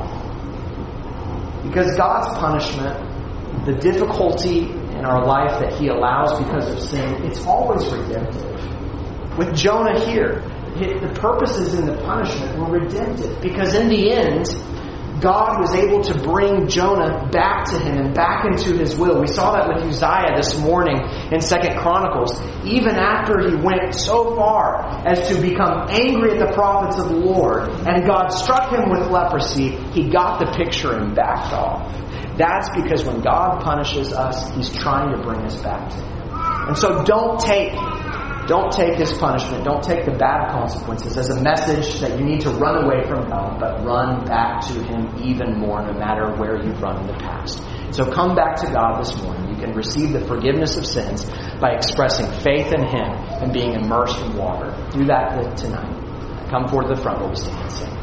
Because 1.63 1.97
God's 1.97 2.37
punishment, 2.37 3.65
the 3.65 3.73
difficulty 3.73 4.69
in 4.69 5.05
our 5.05 5.25
life 5.25 5.59
that 5.59 5.73
He 5.73 5.87
allows 5.87 6.37
because 6.37 6.71
of 6.71 6.79
sin, 6.79 7.25
it's 7.25 7.43
always 7.47 7.83
redemptive. 7.91 9.37
With 9.39 9.55
Jonah 9.55 9.99
here, 10.05 10.43
the 10.77 11.19
purposes 11.19 11.73
in 11.73 11.85
the 11.85 11.97
punishment 11.97 12.57
were 12.57 12.79
redemptive. 12.79 13.41
Because 13.41 13.73
in 13.75 13.89
the 13.89 14.11
end, 14.11 14.47
God 15.21 15.59
was 15.59 15.73
able 15.73 16.03
to 16.03 16.13
bring 16.21 16.67
Jonah 16.67 17.27
back 17.31 17.65
to 17.71 17.79
him 17.79 17.97
and 17.97 18.13
back 18.13 18.45
into 18.45 18.77
his 18.77 18.95
will. 18.95 19.19
We 19.19 19.27
saw 19.27 19.53
that 19.53 19.67
with 19.67 19.83
Uzziah 19.83 20.35
this 20.37 20.59
morning 20.59 20.97
in 21.31 21.41
Second 21.41 21.79
Chronicles. 21.79 22.39
Even 22.63 22.95
after 22.95 23.39
he 23.49 23.55
went 23.55 23.95
so 23.95 24.35
far 24.35 24.85
as 25.07 25.27
to 25.29 25.41
become 25.41 25.87
angry 25.89 26.37
at 26.37 26.47
the 26.47 26.53
prophets 26.53 26.99
of 26.99 27.09
the 27.09 27.15
Lord 27.15 27.69
and 27.87 28.05
God 28.05 28.27
struck 28.27 28.71
him 28.71 28.89
with 28.89 29.09
leprosy, 29.09 29.69
he 29.91 30.09
got 30.09 30.39
the 30.39 30.51
picture 30.55 30.93
and 30.93 31.15
backed 31.15 31.51
off. 31.51 31.91
That's 32.37 32.69
because 32.75 33.03
when 33.03 33.21
God 33.21 33.63
punishes 33.63 34.13
us, 34.13 34.53
he's 34.53 34.69
trying 34.69 35.17
to 35.17 35.23
bring 35.23 35.41
us 35.41 35.59
back 35.63 35.89
to 35.89 35.95
him. 35.95 36.17
And 36.67 36.77
so 36.77 37.03
don't 37.03 37.39
take 37.39 37.71
don't 38.47 38.71
take 38.71 38.97
his 38.97 39.11
punishment, 39.13 39.65
don't 39.65 39.83
take 39.83 40.05
the 40.05 40.11
bad 40.11 40.51
consequences 40.51 41.17
as 41.17 41.29
a 41.29 41.41
message 41.41 41.99
that 41.99 42.17
you 42.17 42.25
need 42.25 42.41
to 42.41 42.49
run 42.51 42.85
away 42.85 43.03
from 43.03 43.27
God, 43.29 43.59
but 43.59 43.83
run 43.83 44.25
back 44.25 44.61
to 44.67 44.73
him 44.83 45.11
even 45.21 45.59
more 45.59 45.81
no 45.85 45.93
matter 45.93 46.33
where 46.37 46.55
you've 46.63 46.81
run 46.81 47.01
in 47.01 47.07
the 47.07 47.19
past. 47.19 47.61
So 47.91 48.09
come 48.09 48.35
back 48.35 48.55
to 48.61 48.71
God 48.71 48.99
this 48.99 49.15
morning. 49.21 49.49
You 49.49 49.55
can 49.55 49.73
receive 49.73 50.13
the 50.13 50.21
forgiveness 50.25 50.77
of 50.77 50.85
sins 50.85 51.25
by 51.59 51.71
expressing 51.71 52.27
faith 52.41 52.71
in 52.71 52.81
him 52.87 53.11
and 53.41 53.51
being 53.51 53.73
immersed 53.73 54.19
in 54.21 54.37
water. 54.37 54.71
Do 54.91 55.05
that 55.05 55.57
tonight. 55.57 56.49
Come 56.49 56.67
forward 56.67 56.87
to 56.87 56.95
the 56.95 57.01
front 57.01 57.19
while 57.19 57.29
we 57.29 57.35
stand 57.35 57.61
and 57.61 57.71
sing. 57.71 57.96